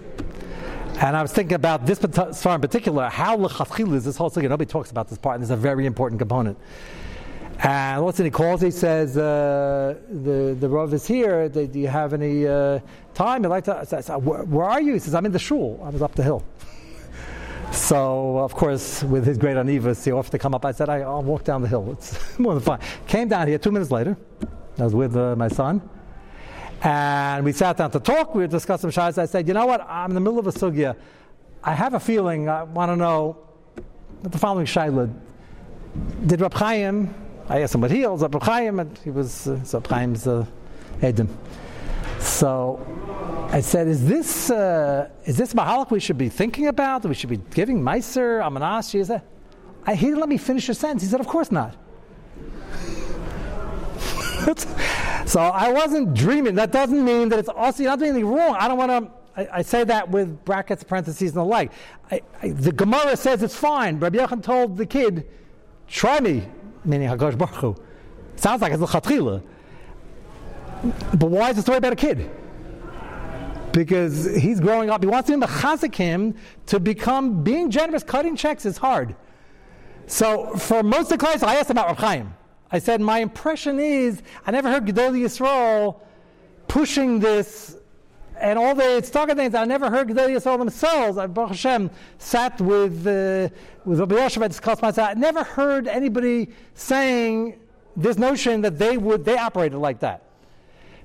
[1.00, 4.48] And I was thinking about this part in particular, how lechatchil is this whole thing.
[4.48, 6.58] Nobody talks about this part, and it's a very important component.
[7.60, 11.88] And listen, he calls, he says, uh, the, the Rav is here, do do you
[11.88, 12.78] have any uh,
[13.14, 13.42] time?
[13.42, 14.92] Like to, I said, where, where are you?
[14.92, 15.80] He says, I'm in the shul.
[15.84, 16.44] I was up the hill.
[17.70, 20.64] So, of course, with his great anivas, he offered to come up.
[20.64, 21.92] I said, I, will walk down the hill.
[21.92, 22.80] It's more than fine.
[23.06, 24.16] Came down here two minutes later.
[24.78, 25.82] I was with uh, my son.
[26.82, 28.34] And we sat down to talk.
[28.34, 29.18] We were discussing shayas.
[29.18, 29.84] I said, you know what?
[29.88, 30.96] I'm in the middle of a sugya.
[31.62, 32.48] I have a feeling.
[32.48, 33.36] I want to know
[34.22, 35.12] the following shayla.
[36.26, 37.12] Did Rab Chaim?
[37.48, 38.22] I asked him what he holds.
[38.22, 40.46] Rab Chaim, and he was uh, Rab Chaim's uh,
[41.02, 41.28] Edom.
[42.20, 42.80] So
[43.50, 47.02] I said, is this uh, is this mahalik we should be thinking about?
[47.02, 48.90] That we should be giving meiser amanas?
[48.90, 49.22] She said,
[49.84, 51.02] I, he didn't let me finish a sentence.
[51.02, 51.74] He said, of course not.
[55.26, 56.54] so I wasn't dreaming.
[56.54, 58.56] That doesn't mean that it's also you're not doing anything wrong.
[58.58, 59.10] I don't want to.
[59.40, 61.72] I, I say that with brackets, parentheses, and the like.
[62.10, 63.98] I, I, the Gemara says it's fine.
[63.98, 65.28] Rabbi Yochanan told the kid,
[65.86, 66.46] "Try me,"
[66.84, 67.76] meaning Hakadosh Baruch Hu.
[68.36, 69.42] Sounds like it's a chatchila.
[71.14, 72.30] But why is the story about a kid?
[73.72, 75.02] Because he's growing up.
[75.02, 76.34] He wants to mechazik him
[76.66, 78.02] to become being generous.
[78.02, 79.14] Cutting checks is hard.
[80.06, 82.34] So for most of the class, I asked about Rav Chaim.
[82.70, 86.00] I said, my impression is, I never heard Gedolei Yisrael
[86.66, 87.76] pushing this,
[88.38, 91.16] and all the talking things, I never heard Gedolei Yisrael themselves.
[91.16, 93.48] I, Baruch Hashem, sat with, uh,
[93.84, 95.10] with Rabbi Yosef, I discussed myself.
[95.10, 97.58] I never heard anybody saying
[97.96, 100.24] this notion that they would, they operated like that.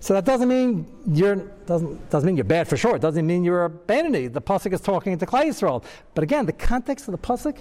[0.04, 2.98] So that doesn't mean you're doesn't doesn't mean you're bad for sure.
[2.98, 4.34] It doesn't mean you're a abandoning.
[4.34, 5.82] The pasuk is talking to Klai Yisrael.
[6.14, 7.60] But again, the context of the pasuk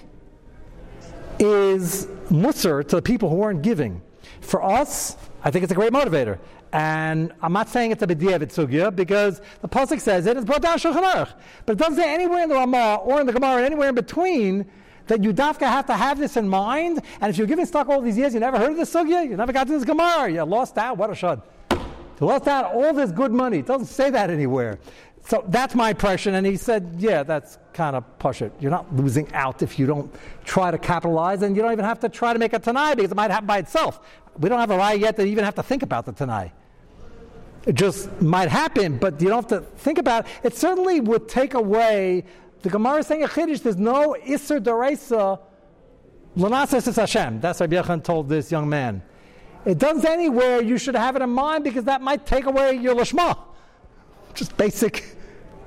[1.39, 4.01] is musr to the people who weren't giving.
[4.41, 6.39] For us, I think it's a great motivator.
[6.71, 10.35] And I'm not saying it's a b'diavad sugya because the pasuk says it.
[10.35, 11.33] It's brought down Shulchan Aruch,
[11.65, 14.65] but it doesn't say anywhere in the Ramah or in the Gemara, anywhere in between.
[15.07, 17.99] That you dafka have to have this in mind, and if you're giving stock all
[17.99, 20.41] these years, you never heard of this sugya, you never got to this Gemara, you
[20.43, 20.97] lost out.
[20.97, 21.41] What a shud!
[21.71, 23.59] You lost out all this good money.
[23.59, 24.79] It doesn't say that anywhere.
[25.25, 26.35] So that's my impression.
[26.35, 28.51] And he said, yeah, that's kind of push it.
[28.59, 30.13] You're not losing out if you don't
[30.43, 33.11] try to capitalize, and you don't even have to try to make a Tanai because
[33.11, 34.01] it might happen by itself.
[34.37, 36.51] We don't have a lie yet to even have to think about the Tanai.
[37.65, 40.31] It just might happen, but you don't have to think about it.
[40.43, 42.25] It certainly would take away
[42.61, 45.39] the Gemara is saying a Chiddush, there's no Isser Doraisa
[46.37, 47.41] Lanasas Hashem.
[47.41, 49.03] That's what Yechon told this young man.
[49.65, 52.95] It doesn't anywhere you should have it in mind because that might take away your
[52.95, 53.37] Lashma.
[54.33, 55.15] Just basic.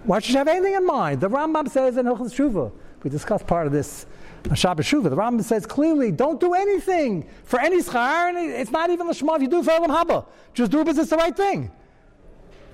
[0.04, 1.20] Why should you have anything in mind?
[1.20, 4.06] The Rambam says in Hilchos Shuva, we discussed part of this
[4.46, 5.10] uh, on Shabbat Shuva.
[5.10, 9.42] The Rambam says clearly, don't do anything for any schar, it's not even Lashma if
[9.42, 10.26] you do for Elam Haba.
[10.54, 11.70] Just do because it's the right thing.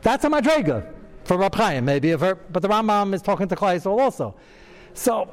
[0.03, 0.93] That's a Madrega
[1.25, 4.35] for Rab Chaim, maybe, but the Rambam is talking to Klai Yisrael also.
[4.95, 5.31] So,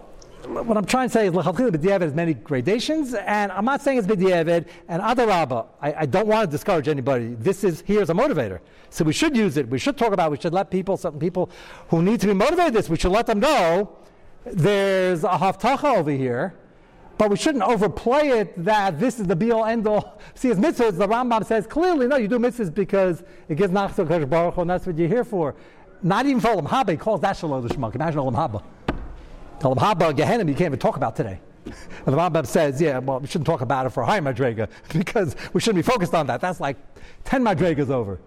[0.49, 3.99] what I'm trying to say is L'chatchila b'diavad has many gradations, and I'm not saying
[3.99, 7.35] it's b'diavad, and adarabba, I, I don't want to discourage anybody.
[7.35, 8.59] This is, here's a motivator.
[8.89, 9.67] So we should use it.
[9.67, 10.31] We should talk about it.
[10.31, 11.51] We should let people, certain people
[11.89, 13.95] who need to be motivated this, we should let them know
[14.45, 16.55] there's a haftacha over here,
[17.17, 20.19] but we shouldn't overplay it that this is the be all end all.
[20.33, 24.29] See, as mitzvahs, the Rambam says clearly, no, you do mitzvahs because it gives nachzor
[24.29, 25.55] Baruch and that's what you're here for.
[26.01, 27.65] Not even for Olam Haba, he calls that Shalom.
[27.65, 28.63] Imagine Olam Haba.
[29.61, 31.39] Olam Haba, Gehenim, you can't even talk about today.
[31.65, 31.73] And
[32.05, 35.61] the Rambam says, yeah, well, we shouldn't talk about it for high Madrega because we
[35.61, 36.41] shouldn't be focused on that.
[36.41, 36.77] That's like
[37.25, 38.19] 10 Madregas over.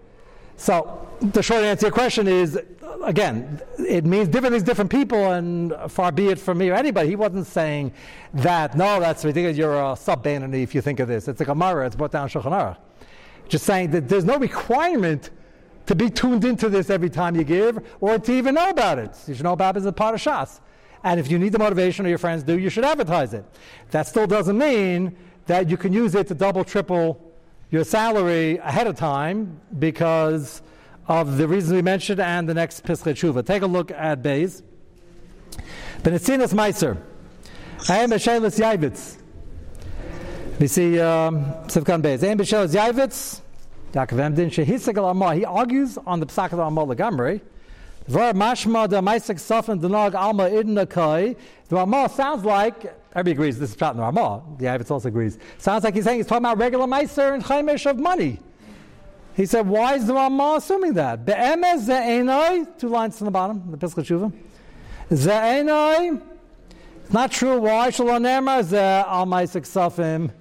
[0.55, 2.59] So the short answer to your question is,
[3.03, 7.09] again, it means different things, different people, and far be it from me or anybody.
[7.09, 7.91] He wasn't saying
[8.35, 11.27] that, no, that's ridiculous, you're a sub if you think of this.
[11.27, 12.77] It's a Gemara, it's brought down Shulchan.
[13.49, 15.31] Just saying that there's no requirement
[15.85, 19.17] to be tuned into this every time you give or to even know about it.
[19.27, 20.61] You should know about it as a part of Shas.
[21.03, 23.45] And if you need the motivation or your friends do, you should advertise it.
[23.91, 25.15] That still doesn't mean
[25.47, 27.33] that you can use it to double, triple
[27.69, 30.61] your salary ahead of time because
[31.07, 33.45] of the reasons we mentioned and the next Pischei Tshuva.
[33.45, 34.61] Take a look at Beis.
[36.01, 37.01] Benetzinas Meiser.
[37.89, 39.17] I am Beshelis Yaivitz.
[40.59, 42.23] We see um, Sivkan Beis.
[42.23, 43.41] I am Beshelis Yaivitz.
[43.93, 45.35] Yaakov Emden Amah.
[45.35, 47.41] He argues on the Psak of Amah Lagamri.
[48.07, 50.85] Var mashma da maisik soften denag alma idna.
[50.85, 54.43] The Ramah sounds like, everybody agrees this is Pshat in the Ramah.
[54.57, 55.39] The Avitz also agrees.
[55.57, 58.39] Sounds like he's saying he's talking about regular meiser and chaimish of money.
[59.35, 61.25] He said, why is the Ramah assuming that?
[61.25, 64.33] Be'emez ze'enai, two lines from the bottom, the Pischei Tshuva.
[65.09, 66.21] Ze'enai,
[67.03, 67.59] it's not true.
[67.59, 67.89] Why?
[67.89, 70.31] Shalom Nemar ze al maisik sofim.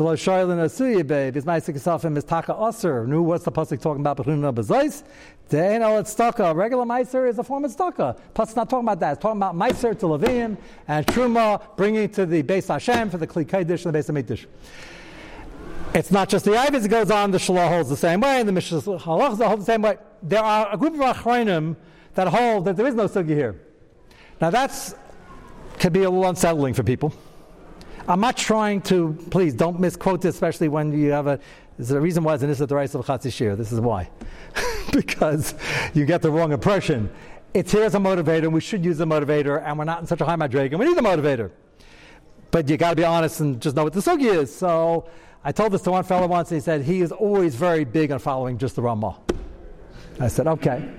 [0.00, 1.34] So lo shoylin asuya babe.
[1.34, 3.06] His maisik sofim is taka aser.
[3.06, 4.16] Nu, what's the pasuk talking about?
[4.16, 5.02] Bechunna bezais.
[5.50, 6.56] De'en al oh, tzedakah.
[6.56, 8.18] Regular meiser is a form of tzedakah.
[8.32, 9.12] Plus, not talking about that.
[9.12, 10.56] It's talking about meiser to Levim
[10.88, 14.46] and truma bringing to the Beis Hashem for the Kli Kodesh and the Beis Hamikdash.
[15.94, 18.48] It's not just the Ivis, it goes on, the Shalah holds the same way, and
[18.48, 19.98] the Mishnah Halachas hold the same way.
[20.22, 21.76] There are a group of Achronim
[22.14, 23.60] that hold that there is no sugi here.
[24.40, 24.94] Now that's
[25.78, 27.12] could be a little unsettling for people.
[28.10, 31.38] I'm not trying to, please don't misquote this, especially when you have a,
[31.78, 33.56] a reason why it's an Issa Derais of Chatzishir.
[33.56, 34.10] This is why.
[34.92, 35.54] because
[35.94, 37.08] you get the wrong impression.
[37.54, 40.08] It's here as a motivator, and we should use the motivator, and we're not in
[40.08, 41.52] such a high madrig, and we need the motivator.
[42.50, 44.52] But you got to be honest and just know what the sugi is.
[44.52, 45.08] So
[45.44, 48.10] I told this to one fellow once, and he said he is always very big
[48.10, 49.20] on following just the Ramah.
[50.18, 50.90] I said, okay.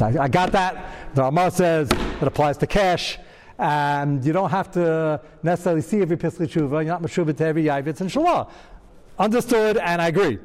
[0.00, 1.14] I got that.
[1.14, 3.18] The Ramah says it applies to cash.
[3.60, 6.82] And you don't have to necessarily see every Pischei Tshuva.
[6.82, 8.50] You're not Meshuvah to every Yavitz and Shalah.
[9.18, 10.38] Understood, and I agree.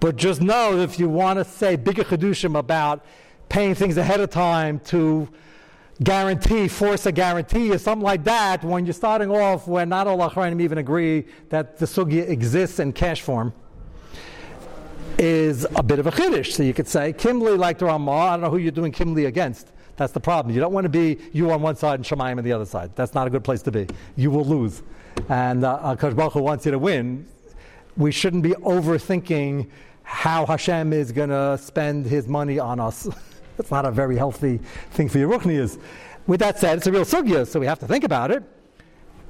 [0.00, 3.04] But just know if you want to say bigger Chedushim about
[3.50, 5.28] paying things ahead of time to
[6.02, 10.18] guarantee, force a guarantee, or something like that, when you're starting off when not all
[10.18, 13.52] Achrayim even agree that the Sugya exists in cash form,
[15.18, 16.52] is a bit of a Chiddush.
[16.52, 19.26] So you could say, Kimli like the Ramah, I don't know who you're doing Kimli
[19.26, 19.72] against.
[19.98, 20.54] That's the problem.
[20.54, 22.94] You don't want to be you on one side and Shemayim on the other side.
[22.94, 23.88] That's not a good place to be.
[24.16, 24.82] You will lose.
[25.28, 27.26] And uh, Baruch Hu wants you to win.
[27.96, 29.68] We shouldn't be overthinking
[30.04, 33.08] how Hashem is going to spend his money on us.
[33.56, 34.58] That's not a very healthy
[34.92, 35.80] thing for your Ruchnias.
[36.28, 38.44] With that said, it's a real sugya, so we have to think about it.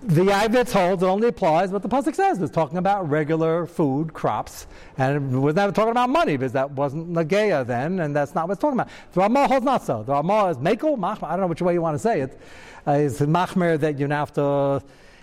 [0.00, 2.40] The Ivitz holds it only applies what the Pasuk says.
[2.40, 6.70] It's talking about regular food, crops, and it was never talking about money because that
[6.70, 8.92] wasn't Nageya then, and that's not what it's talking about.
[9.12, 10.04] The Ramah holds not so.
[10.04, 12.40] The Ramah is Mekel, Machmer, I don't know which way you want to say it.
[12.86, 14.82] Uh, it's Machmer that you now have to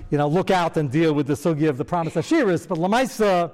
[0.09, 2.77] you know, look out and deal with the sugi of the promise of Shiris, but
[2.77, 3.51] Lamaisa,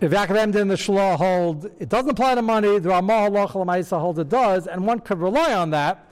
[0.00, 4.28] if Yaakov and the Shalah hold, it doesn't apply to money, the Ramah holds it
[4.28, 6.05] does, and one could rely on that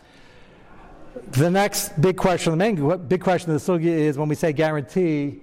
[1.32, 4.52] the next big question, the main big question of the sugya is when we say
[4.52, 5.40] guarantee,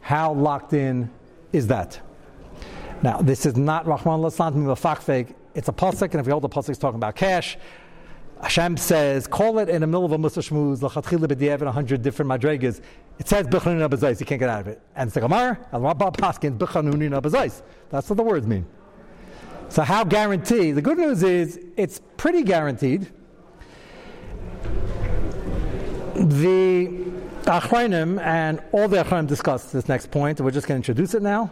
[0.00, 1.10] how locked in
[1.52, 2.00] is that?
[3.02, 5.34] Now, this is not Rahman Lasant Mimafakfek.
[5.54, 7.58] It's a pasuk, and if we hold the pasuk, talking about cash.
[8.40, 12.02] Hashem says, call it in the middle of a Musa Shmuz, Lachatchila B'diev, a hundred
[12.02, 12.80] different madregas.
[13.18, 14.80] It says B'chanunina B'zais, you can't get out of it.
[14.96, 17.62] And it's Gemara, and Rabba Paskin, B'chanunina B'zais.
[17.90, 18.66] That's what the words mean.
[19.68, 20.72] So how guarantee?
[20.72, 23.12] The good news is, it's pretty guaranteed
[26.22, 26.86] the
[27.42, 30.40] Achrayim and all the Achrayim discussed this next point.
[30.40, 31.50] We're just going to introduce it now.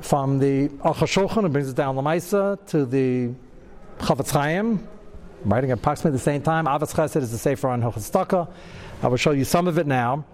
[0.00, 3.30] From the Aruch HaShulchan, it brings it down Lamaisa to the
[3.98, 4.86] Chafetz Chaim,
[5.44, 6.66] writing approximately the same time.
[6.66, 8.50] Ahavas Chesed is the Sefer on Hochastaka.
[9.02, 10.24] I will show you some of it now.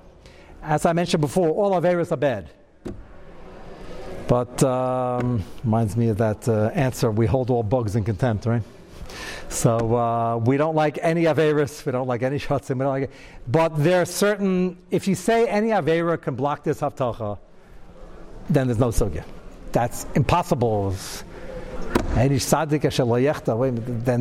[0.63, 2.51] As I mentioned before, all Averas are bad.
[4.29, 8.63] But um, reminds me of that uh, answer: we hold all bugs in contempt, right?
[9.49, 13.05] So uh, we don't like any Averis, we don't like any Shatzim, we don't like
[13.05, 13.11] it.
[13.49, 17.39] But there are certain, if you say any Avera can block this Haftacha,
[18.49, 19.25] then there's no Sugya.
[19.73, 20.95] That's impossible.
[22.15, 22.37] Then,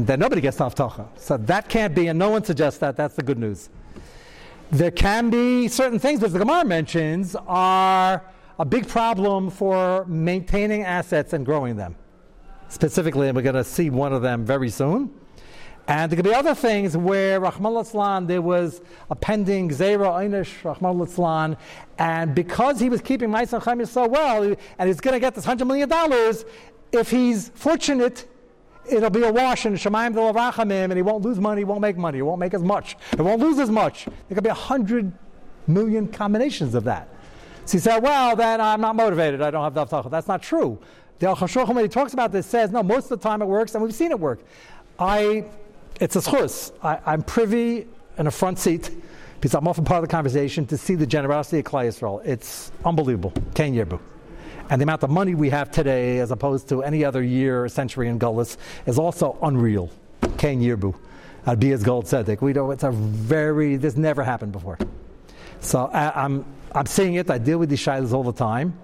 [0.05, 1.07] then nobody gets Haftacha.
[1.17, 2.97] So that can't be, and no one suggests that.
[2.97, 3.69] That's the good news.
[4.71, 8.23] There can be certain things, which the Gemara mentions, are
[8.59, 11.95] a big problem for maintaining assets and growing them
[12.71, 15.13] specifically, and we're going to see one of them very soon.
[15.87, 21.57] And there could be other things where Rahman there was a pending Zera Einish Rahman
[21.97, 25.45] and because he was keeping Ma'aser Chaim so well, and he's going to get this
[25.45, 25.91] $100 million,
[26.91, 28.27] if he's fortunate,
[28.89, 31.81] it'll be a wash in Shemaim Del Rachamim, and he won't lose money, he won't
[31.81, 34.05] make money, he won't make as much, he won't lose as much.
[34.05, 35.11] There could be a hundred
[35.67, 37.09] million combinations of that.
[37.65, 40.79] So he said, well, then I'm not motivated, I don't have Dav That's not true.
[41.21, 43.45] The Al Chashochem, when he talks about this, says, no, most of the time it
[43.45, 44.39] works, and we've seen it work.
[44.97, 45.45] I,
[45.99, 46.71] it's a schus.
[46.81, 47.85] I'm privy
[48.17, 48.89] in a front seat,
[49.35, 52.25] because I'm often part of the conversation, to see the generosity of Klai Yisrael.
[52.25, 53.33] It's unbelievable.
[53.53, 53.99] Ken Yerbu.
[54.71, 57.69] And the amount of money we have today, as opposed to any other year, or
[57.69, 58.57] century in Gullus,
[58.87, 59.91] is also unreal.
[60.39, 60.95] Ken Yerbu.
[61.45, 62.41] I'd be as gold tzedek.
[62.41, 64.79] We know it's a very, this never happened before.
[65.59, 67.29] So I, I'm, I'm seeing it.
[67.29, 68.75] I deal with these shilas all the time.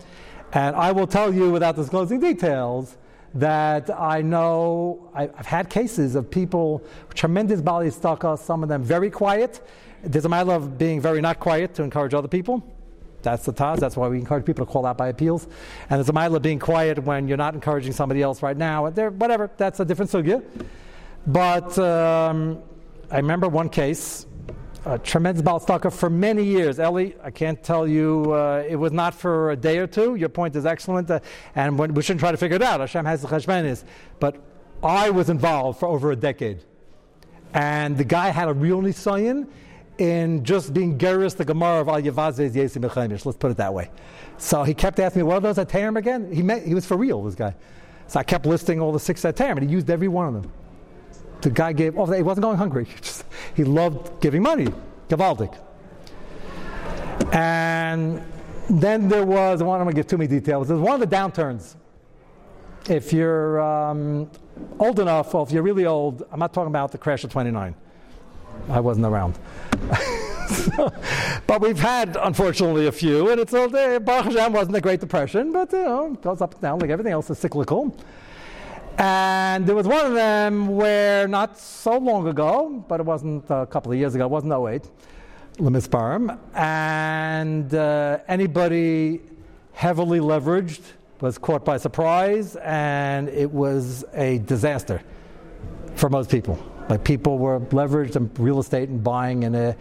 [0.53, 2.97] And I will tell you, without disclosing details,
[3.33, 6.83] that I know I, have had cases of people,
[7.13, 9.61] tremendous Bali Staka, some of them very quiet.
[10.03, 12.63] There's a matter of being very not quiet to encourage other people.
[13.23, 13.79] That's the Taz.
[13.79, 15.47] That's why we encourage people to call out by appeals.
[15.89, 18.89] And there's a mile of being quiet when you're not encouraging somebody else right now.
[18.89, 19.49] There, whatever.
[19.57, 20.43] That's a different sugya.
[21.25, 22.59] But um,
[23.11, 24.26] I remember one case,
[24.87, 26.79] a tremendous balstaka for many years.
[26.79, 30.15] Ellie, I can't tell you, uh, it was not for a day or two.
[30.15, 31.19] Your point is excellent, uh,
[31.55, 32.79] and we shouldn't try to figure it out.
[32.79, 33.83] Hashem has the cheshbenis.
[34.19, 34.41] But
[34.81, 36.63] I was involved for over a decade.
[37.53, 39.47] And the guy had a real nisayan
[39.97, 43.89] in just being gerus the Gemara of Al Yavazes Yesim Let's put it that way.
[44.37, 46.31] So he kept asking me, what are those Atarim again?
[46.31, 47.55] He, met, he was for real, this guy.
[48.07, 50.51] So I kept listing all the six Atarim, and he used every one of them.
[51.41, 52.87] The guy gave, oh, he wasn't going hungry.
[53.01, 53.25] Just,
[53.55, 54.67] he loved giving money.
[55.09, 55.57] Gavaldik.
[57.33, 58.21] And
[58.69, 61.15] then there was, I don't want to give too many details, there's one of the
[61.15, 61.75] downturns.
[62.89, 64.29] If you're um,
[64.79, 67.75] old enough, or if you're really old, I'm not talking about the crash of 29.
[68.69, 69.37] I wasn't around.
[71.47, 73.99] but we've had, unfortunately, a few, and it's all there.
[73.99, 76.89] Baruch Hashem wasn't a Great Depression, but you know, it goes up and down like
[76.89, 77.95] everything else is cyclical.
[78.97, 83.67] And there was one of them where not so long ago, but it wasn't a
[83.67, 84.89] couple of years ago, it wasn't 08,
[85.57, 89.21] Lemisparm, and uh, anybody
[89.73, 90.81] heavily leveraged
[91.21, 95.01] was caught by surprise, and it was a disaster
[95.95, 96.57] for most people.
[96.89, 99.73] Like people were leveraged in real estate and buying, and, uh,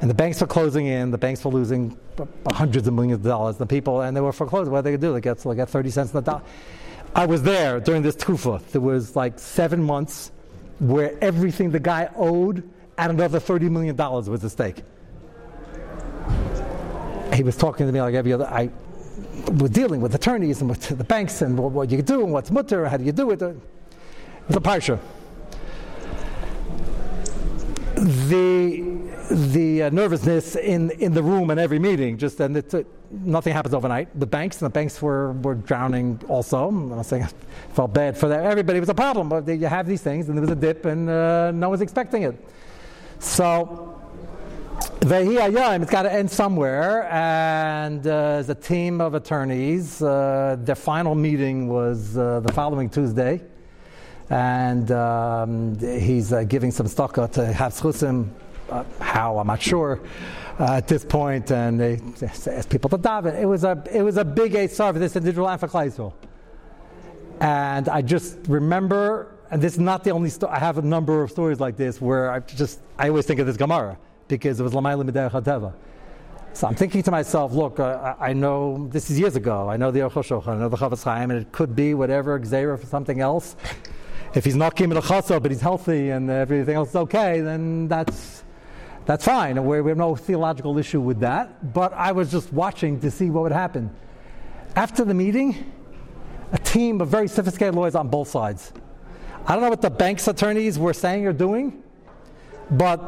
[0.00, 1.10] and the banks were closing in.
[1.10, 1.96] The banks were losing
[2.52, 3.56] hundreds of millions of dollars.
[3.56, 4.72] The people, and they were foreclosing.
[4.72, 5.12] What they could do?
[5.12, 6.42] They get they get thirty cents on the dollar.
[7.14, 8.62] I was there during this tufa.
[8.72, 10.32] There was like seven months
[10.78, 14.82] where everything the guy owed and another thirty million dollars was at stake.
[17.34, 18.46] He was talking to me like every other.
[18.46, 18.70] I
[19.52, 22.50] was dealing with attorneys and with the banks and what, what you do and what's
[22.50, 23.38] mutter, how do you do it.
[23.38, 24.98] The parsha
[28.02, 28.84] the
[29.30, 32.18] the uh, nervousness in, in the room and every meeting.
[32.18, 32.82] Just and uh,
[33.12, 34.08] nothing happens overnight.
[34.18, 36.68] The banks and the banks were, were drowning also.
[36.68, 37.28] I'm not saying I
[37.74, 38.44] felt bad for that.
[38.44, 41.08] Everybody was a problem, but you have these things, and there was a dip, and
[41.08, 42.34] uh, no one's expecting it.
[43.18, 43.88] So.
[45.82, 51.68] It's got to end somewhere, and uh, a team of attorneys, uh, their final meeting
[51.68, 53.42] was uh, the following Tuesday
[54.32, 58.30] and um, he's uh, giving some stock to have schusim.
[58.72, 60.00] Uh, how I'm not sure
[60.58, 63.38] uh, at this point, and they asked people to daven.
[63.38, 66.14] It was a it was a big eight for this individual for
[67.40, 70.52] And I just remember, and this is not the only story.
[70.52, 73.46] I have a number of stories like this where I just I always think of
[73.46, 73.98] this Gemara
[74.28, 75.74] because it was Lamayla Miderech Hateva.
[76.54, 79.68] So I'm thinking to myself, look, uh, I know this is years ago.
[79.68, 82.78] I know the Aruch I know the Chafetz Chaim, and it could be whatever Xera
[82.78, 83.54] for something else
[84.34, 88.44] if he's not Kim but he's healthy and everything else is okay, then that's,
[89.04, 89.64] that's fine.
[89.64, 91.72] We, have no theological issue with that.
[91.72, 93.90] But I was just watching to see what would happen.
[94.76, 95.72] After the meeting,
[96.52, 98.72] a team of very sophisticated lawyers on both sides.
[99.46, 101.82] I don't know what the bank's attorneys were saying or doing,
[102.70, 103.00] but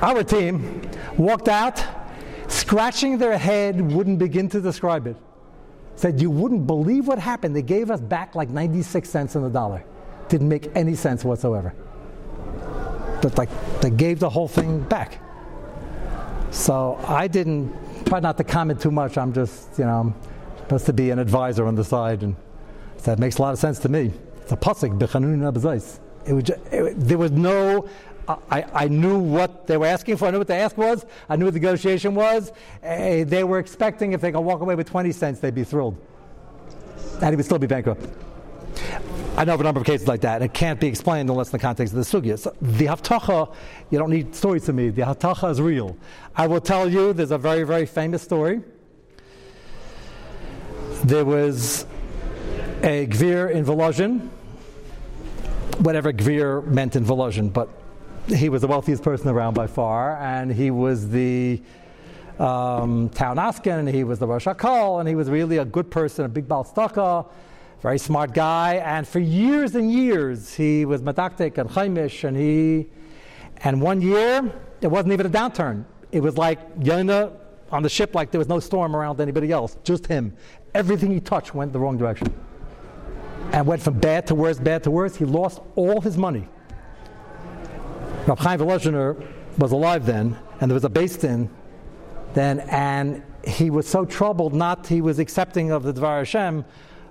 [0.00, 0.82] our team
[1.16, 1.82] walked out,
[2.48, 5.16] scratching their head, wouldn't begin to describe it.
[5.96, 7.56] Said, You wouldn't believe what happened.
[7.56, 9.84] They gave us back like 96 cents on the dollar
[10.28, 11.74] didn't make any sense whatsoever.
[13.22, 13.50] But like
[13.80, 15.20] they gave the whole thing back.
[16.50, 17.72] So I didn't
[18.06, 19.18] try not to comment too much.
[19.18, 20.14] I'm just, you know,
[20.58, 22.34] supposed to be an advisor on the side, and
[23.04, 24.12] that makes a lot of sense to me.
[24.42, 27.88] It's a pasuk b'chanun It was just, it, there was no.
[28.28, 30.26] I, I knew what they were asking for.
[30.26, 31.06] I knew what the ask was.
[31.28, 32.50] I knew what the negotiation was.
[32.82, 35.96] Uh, they were expecting if they could walk away with 20 cents, they'd be thrilled.
[37.20, 38.04] And he would still be bankrupt.
[39.36, 41.48] I know of a number of cases like that, and it can't be explained unless
[41.48, 42.38] in the context of the sugya.
[42.38, 43.54] So the haftacha,
[43.90, 44.88] you don't need stories to me.
[44.88, 45.94] The haftacha is real.
[46.34, 48.62] I will tell you, there's a very, very famous story.
[51.04, 51.84] There was
[52.82, 54.28] a gvir in Volozhin,
[55.80, 57.68] whatever gvir meant in Volozhin, but
[58.28, 61.60] he was the wealthiest person around by far, and he was the
[62.38, 65.90] um, town askin, and he was the Rosh Hakol, and he was really a good
[65.90, 67.26] person, a big balstaka
[67.80, 72.86] very smart guy, and for years and years he was medaktik and chaimish, and he,
[73.58, 75.84] and one year it wasn't even a downturn.
[76.10, 77.32] It was like Yonah
[77.70, 80.34] on the ship, like there was no storm around anybody else, just him.
[80.74, 82.32] Everything he touched went the wrong direction,
[83.52, 85.16] and went from bad to worse, bad to worse.
[85.16, 86.48] He lost all his money.
[88.26, 89.24] Rab Chaim Volozhiner
[89.58, 91.50] was alive then, and there was a beis din
[92.34, 96.64] then, and he was so troubled, not he was accepting of the Dvar Hashem,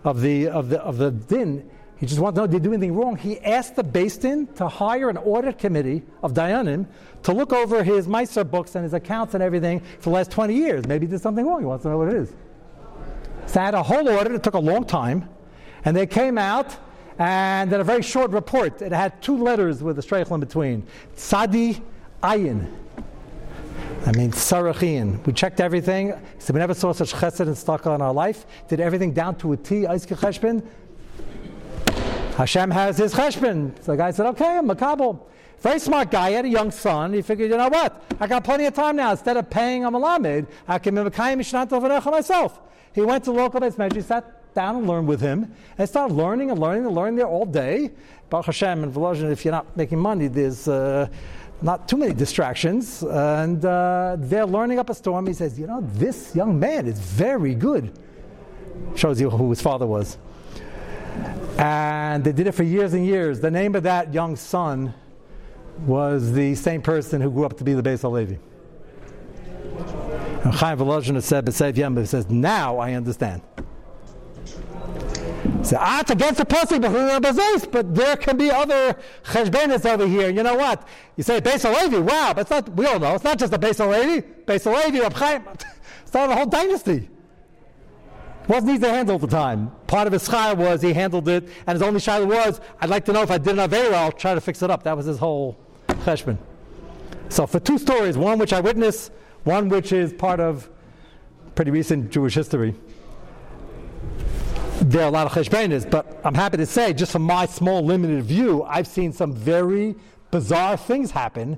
[0.06, 1.70] of the of the of the din.
[1.98, 3.16] He just wanted to know did they do anything wrong.
[3.16, 6.88] He asked the Din to hire an audit committee of Dayanim
[7.24, 10.54] to look over his Meiser books and his accounts and everything for the last 20
[10.54, 10.86] years.
[10.88, 11.62] Maybe he did something wrong.
[11.62, 12.34] He wants to know what it is.
[13.46, 14.34] So I had a whole audit.
[14.34, 15.30] It took a long time.
[15.86, 16.76] And they came out
[17.18, 18.82] and did a very short report.
[18.82, 20.88] It had two letters with a streichel in between.
[21.16, 21.82] Tzadi
[22.22, 22.72] Ayin.
[24.06, 25.26] I mean, Sarachin.
[25.26, 26.14] We checked everything.
[26.38, 28.46] So we never saw such chesed and staka in our life.
[28.68, 30.64] Did everything down to a T, Aiske Cheshbin.
[32.36, 33.82] Hashem has his cheshbon.
[33.82, 35.22] So the guy said, okay, I'm Makabal.
[35.60, 36.32] Very smart guy.
[36.32, 37.14] Had a young son.
[37.14, 38.04] He figured, you know what?
[38.20, 39.12] I got plenty of time now.
[39.12, 42.60] Instead of paying a malamed, I can make Mekayim Mishnat myself.
[42.94, 46.52] He went to local base measure, sat down and learned with him, and started learning
[46.52, 47.92] and learning and learning there all day.
[48.30, 51.08] Baruch Hashem and Volozhin, if you're not making money, there's uh,
[51.62, 53.04] not too many distractions.
[53.04, 55.28] And uh, they're learning up a storm.
[55.28, 57.98] He says, you know, this young man is very good.
[58.96, 60.18] Shows you who his father was.
[61.58, 63.40] And they did it for years and years.
[63.40, 64.94] The name of that young son
[65.86, 68.40] was the same person who grew up to be the Beis Halevi.
[70.44, 73.42] And Chaim Volozhin said, says, now I understand.
[75.64, 80.30] So, ah, it's against the pussy, but there can be other cheshbenis over here.
[80.30, 80.88] You know what?
[81.18, 81.64] You say Beis
[82.06, 84.28] wow, but it's not, we all know, it's not just the Beis Halevi.
[84.46, 85.14] Beis Halevi, Reb
[86.14, 87.10] a whole dynasty.
[88.48, 89.72] Wasn't easy to handle at the time.
[89.88, 93.06] Part of his schar was he handled it, and his only shiloh was, I'd like
[93.06, 94.84] to know if I did an Avera, I'll try to fix it up.
[94.84, 96.38] That was his whole cheshbon.
[97.30, 99.12] So for two stories, one which I witnessed,
[99.46, 100.70] one which is part of
[101.56, 102.76] pretty recent Jewish history,
[104.90, 107.84] there are a lot of cheshbenis, but I'm happy to say, just from my small
[107.84, 109.96] limited view, I've seen some very
[110.30, 111.58] bizarre things happen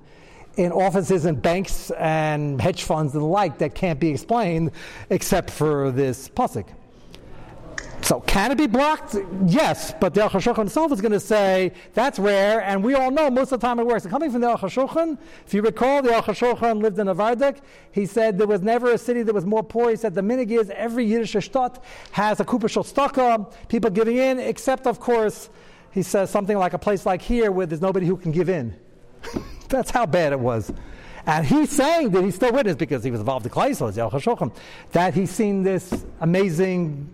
[0.55, 4.71] in offices and banks and hedge funds and the like that can't be explained
[5.09, 6.67] except for this pasuk.
[8.01, 9.15] So can it be blocked?
[9.47, 13.29] Yes, but the Aruch himself is going to say that's rare, and we all know
[13.29, 14.05] most of the time it works.
[14.05, 17.57] And coming from the Aruch if you recall, the Aruch lived in Novardik.
[17.91, 19.89] He said there was never a city that was more poor.
[19.89, 21.81] He said the minig is every Yiddish shtot
[22.11, 25.49] has a kupashal staka, people giving in, except of course,
[25.91, 28.75] he says something like a place like here where there's nobody who can give in.
[29.69, 30.71] That's how bad it was.
[31.25, 34.53] And he's saying that he's still witness because he was involved in Klaisos,
[34.93, 37.13] that he's seen this amazing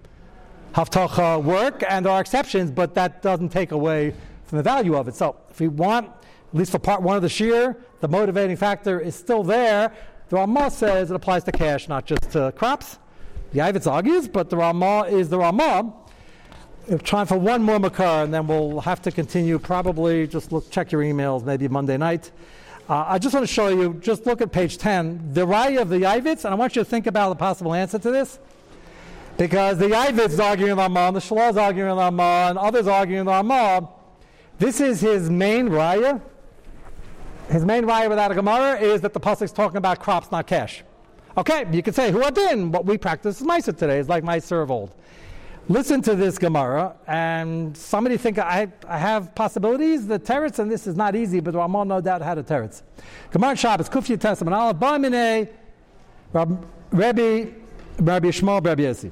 [0.73, 4.13] Haftacha work, and there are exceptions, but that doesn't take away
[4.45, 5.15] from the value of it.
[5.15, 8.99] So if we want, at least for part one of the shear, the motivating factor
[8.99, 9.93] is still there.
[10.29, 12.97] The Ramah says it applies to cash, not just to crops.
[13.51, 15.93] The Yavitz argues, but the Ramah is the Ramah.
[17.03, 19.59] Time for one more makar, and then we'll have to continue.
[19.59, 22.31] Probably just look, check your emails, maybe Monday night.
[22.89, 25.89] Uh, I just want to show you, just look at page 10, the Raya of
[25.89, 28.39] the Yavitz, and I want you to think about the possible answer to this.
[29.37, 33.89] Because the Yavitz is arguing Ramah, the Shalah is arguing Ramah, and others arguing Ramah.
[34.59, 36.21] This is his main Raya.
[37.49, 40.47] His main Raya without a Gemara is that the Pasuk is talking about crops, not
[40.47, 40.83] cash.
[41.37, 42.71] Okay, you could say, who din?
[42.71, 44.93] What we practice is Meiser today, is like Meiser of old
[45.69, 50.07] listen to this Gemara, and somebody think I, I have possibilities.
[50.07, 52.81] The teretz, and this is not easy, but Ramah no doubt had a teretz.
[53.31, 55.49] Gemara Shabbos, Kufya Testament, Aleph Bamine,
[56.33, 56.55] Rabbi,
[56.91, 59.11] Rabbi Shmuel, Rabbi Yossi.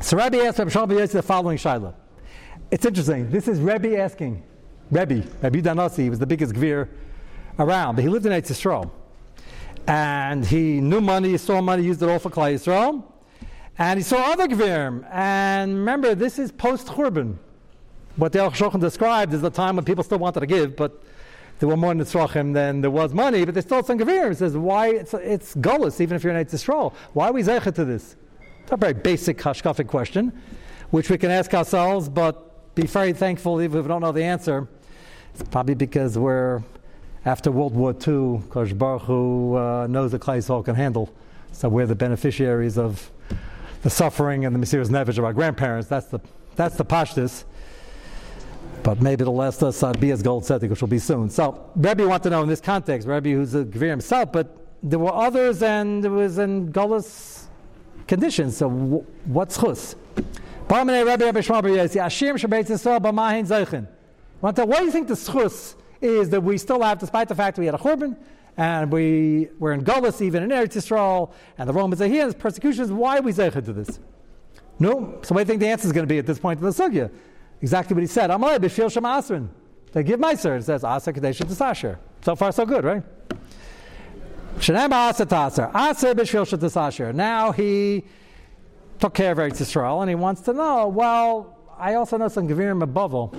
[0.00, 1.94] So Rabbi asked Rabbi Yossi the following shaila.
[2.70, 3.30] It's interesting.
[3.30, 4.42] This is Rabbi asking.
[4.90, 6.88] Rabbi, Rabbi Danasi, was the biggest gvir
[7.58, 8.90] around, but he lived in Eretz Yisrael.
[9.86, 13.02] And he knew money, he saw money, used it all for Klai Yisrael.
[13.78, 15.06] And he saw other Gvirim.
[15.10, 17.36] And remember, this is post Churban.
[18.16, 21.02] What the Al described is the time when people still wanted to give, but
[21.58, 24.30] there were more Nitzrachim than there was money, but there's still some Gvirim.
[24.30, 24.88] He says, why?
[24.88, 26.92] It's, it's gullus, even if you're in Eretz Yisrael.
[27.12, 28.16] Why are we Zeichet to this?
[28.70, 30.30] A very basic Hashkafic question,
[30.90, 34.68] which we can ask ourselves, but be very thankful if we don't know the answer.
[35.32, 36.62] It's probably because we're
[37.24, 41.08] after World War II, because Baruch Hu uh, knows the Klai can handle.
[41.52, 43.10] So we're the beneficiaries of
[43.82, 45.88] the suffering and the mysterious nefesh of our grandparents.
[45.88, 46.20] That's the
[46.54, 47.44] that's the pashtus.
[48.82, 51.30] But maybe the last us uh, be as gold tzedek, which will be soon.
[51.30, 54.98] So Rebbe want to know in this context, Rebbe who's a gvir himself, but there
[54.98, 57.47] were others and it was in gullus
[58.08, 58.56] conditions.
[58.56, 59.94] So w- what's chus?
[60.66, 61.04] What do you
[64.90, 67.78] think the schus is that we still have, despite the fact that we had a
[67.78, 68.16] churban,
[68.56, 72.38] and we were in Gullus, even in Eretz Yisrael, and the Romans are here, and
[72.38, 72.90] persecutions.
[72.90, 74.00] Why are we zeichet to this?
[74.80, 75.18] No.
[75.22, 76.66] So what do you think the answer is going to be at this point in
[76.66, 77.10] the sugya?
[77.62, 78.30] Exactly what he said.
[78.30, 79.48] Amalei b'shil shem asrin.
[79.92, 80.58] They give meiser.
[80.58, 81.98] It says asa kadesh tasasher.
[82.22, 83.02] So far, so good, right?
[83.36, 83.36] Shenem asa taser.
[83.36, 84.47] Asa b'shil tasasher.
[87.12, 88.04] Now he
[88.98, 92.48] took care of Eretz Yisrael, and he wants to know, well, I also know some
[92.48, 93.34] Gevirim of Bavel.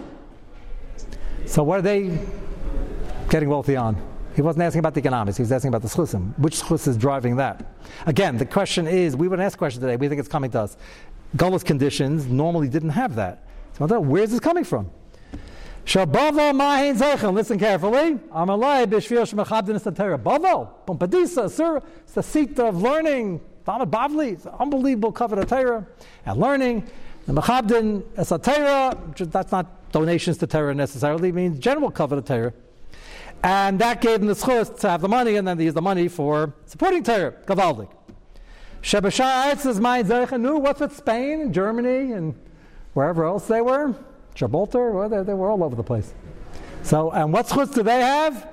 [1.45, 2.17] So what are they
[3.30, 3.97] getting wealthy on?
[4.36, 5.38] He wasn't asking about the economics.
[5.38, 6.38] He was asking about the schusim.
[6.39, 7.74] Which schus is driving that?
[8.05, 9.97] Again, the question is, we wouldn't ask questions today.
[9.97, 10.78] We think it's coming to us.
[11.36, 13.47] Gullus conditions normally didn't have that.
[13.78, 14.89] So where's this coming from?
[15.86, 17.34] Shabava mahin zeichen.
[17.34, 18.15] Listen carefully.
[18.34, 20.17] Amalai b'shvil shemachabdin Torah.
[20.17, 21.82] Bavel, Pumbedisa, sir.
[22.03, 23.41] It's the seat of learning.
[23.65, 24.34] Talmud Bavli.
[24.34, 25.86] It's an unbelievable cover of Torah
[26.25, 26.88] and learning.
[27.25, 28.03] The machabdin
[28.43, 28.97] Torah.
[29.17, 31.30] That's not donations to Torah necessarily.
[31.30, 32.53] It means general cover of Torah.
[33.43, 35.82] And that gave them the schus to have the money, and then they used the
[35.82, 37.34] money for supporting Torah.
[37.45, 37.89] Gavaldik.
[38.82, 42.36] Shebashar says, "My knew what's with Spain and Germany and
[42.93, 43.93] wherever else they were,
[44.39, 46.13] Gibraltar, well, they, they were all over the place.
[46.81, 48.47] So, and what schus do they have?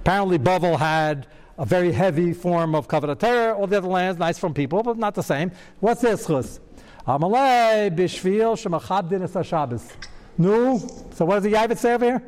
[0.00, 3.54] Apparently, Bavel had a very heavy form of covenant terror.
[3.54, 5.50] All the other lands, nice from people, but not the same.
[5.80, 6.60] What's their schus?
[7.06, 9.88] Amalei bishvil shemachabdin es Shabbos.
[10.36, 10.76] No.
[11.14, 12.22] So what does the Yavit say over here?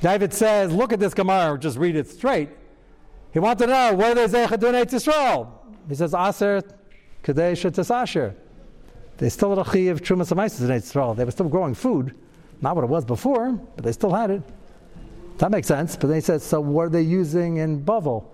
[0.00, 2.50] David says, look at this Gemara, just read it straight.
[3.32, 5.50] He wanted to know, where is Zechadun Yisrael?
[5.88, 6.62] He says, Aser
[7.22, 8.34] Kadesh Tasasher.
[9.18, 11.16] They still had a chi of Trumas Amaisis in Yisrael.
[11.16, 12.14] They were still growing food.
[12.60, 14.42] Not what it was before, but they still had it.
[15.38, 15.96] That makes sense.
[15.96, 18.24] But then he says, so what are they using in Bavel?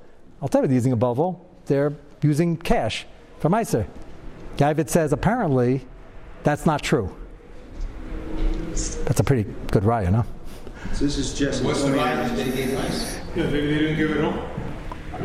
[0.41, 1.41] I'll tell you they're using a Bavel.
[1.67, 3.07] They're using cash
[3.39, 3.87] for Meiser.
[4.57, 5.87] David says, apparently,
[6.43, 7.15] that's not true.
[8.71, 10.25] That's a pretty good raya, no?
[10.93, 11.65] So this is just.
[11.65, 13.19] What's the right that they gave us?
[13.35, 14.49] Yeah, they, they didn't give it all.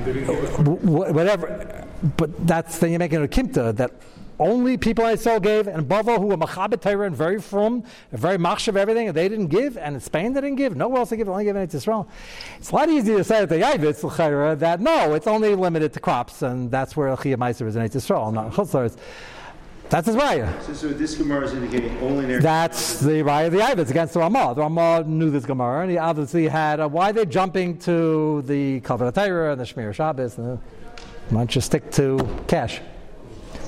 [0.05, 0.75] Didn't give it all.
[0.75, 1.87] Whatever.
[2.15, 3.91] But that's then you're making a kimta that
[4.39, 8.37] only people I saw gave, and Bava who were machabit Torah and very from, very
[8.37, 10.75] machshav everything, and they didn't give, and in Spain they didn't give.
[10.75, 12.07] Nowhere else they give, only giving it to Israel.
[12.57, 15.99] It's a lot easier to say at the Yavitz that no, it's only limited to
[15.99, 18.97] crops, and that's where Chiyah Meiser is in Israel, not Chutz La'aretz.
[19.89, 20.61] That's his raya.
[20.61, 24.13] So, so this Gemara is indicating only in That's the raya of the Yavitz against
[24.13, 24.53] the Ramah.
[24.55, 28.81] The Ramah knew this Gemara, and he obviously had a, why they're jumping to the
[28.81, 30.37] Kavod Torah and the Shmir Shabbos.
[30.37, 30.59] And,
[31.29, 32.81] why don't you stick to cash?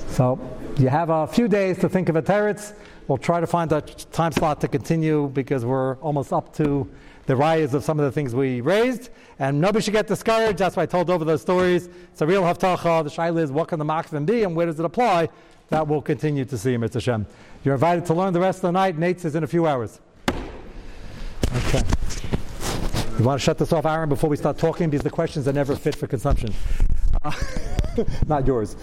[0.08, 0.38] So
[0.78, 2.74] you have a few days to think of a teretz.
[3.08, 6.88] We'll try to find a time slot to continue because we're almost up to
[7.26, 9.10] the rayas of some of the things we raised.
[9.38, 10.58] And nobody should get discouraged.
[10.58, 11.88] That's why I told over those stories.
[12.12, 13.04] It's a real haftacha.
[13.04, 15.28] The shaila is what can the makvim be and where does it apply?
[15.68, 17.00] That we'll continue to see, Mr.
[17.00, 17.26] Shem.
[17.64, 18.98] You're invited to learn the rest of the night.
[18.98, 20.00] Nate's is in a few hours.
[20.28, 21.82] Okay.
[23.18, 24.90] You want to shut this off, Aaron, before we start talking?
[24.90, 26.52] Because the questions are never fit for consumption.
[28.26, 28.76] not yours.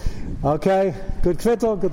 [0.44, 1.92] Okay, good kvittel, good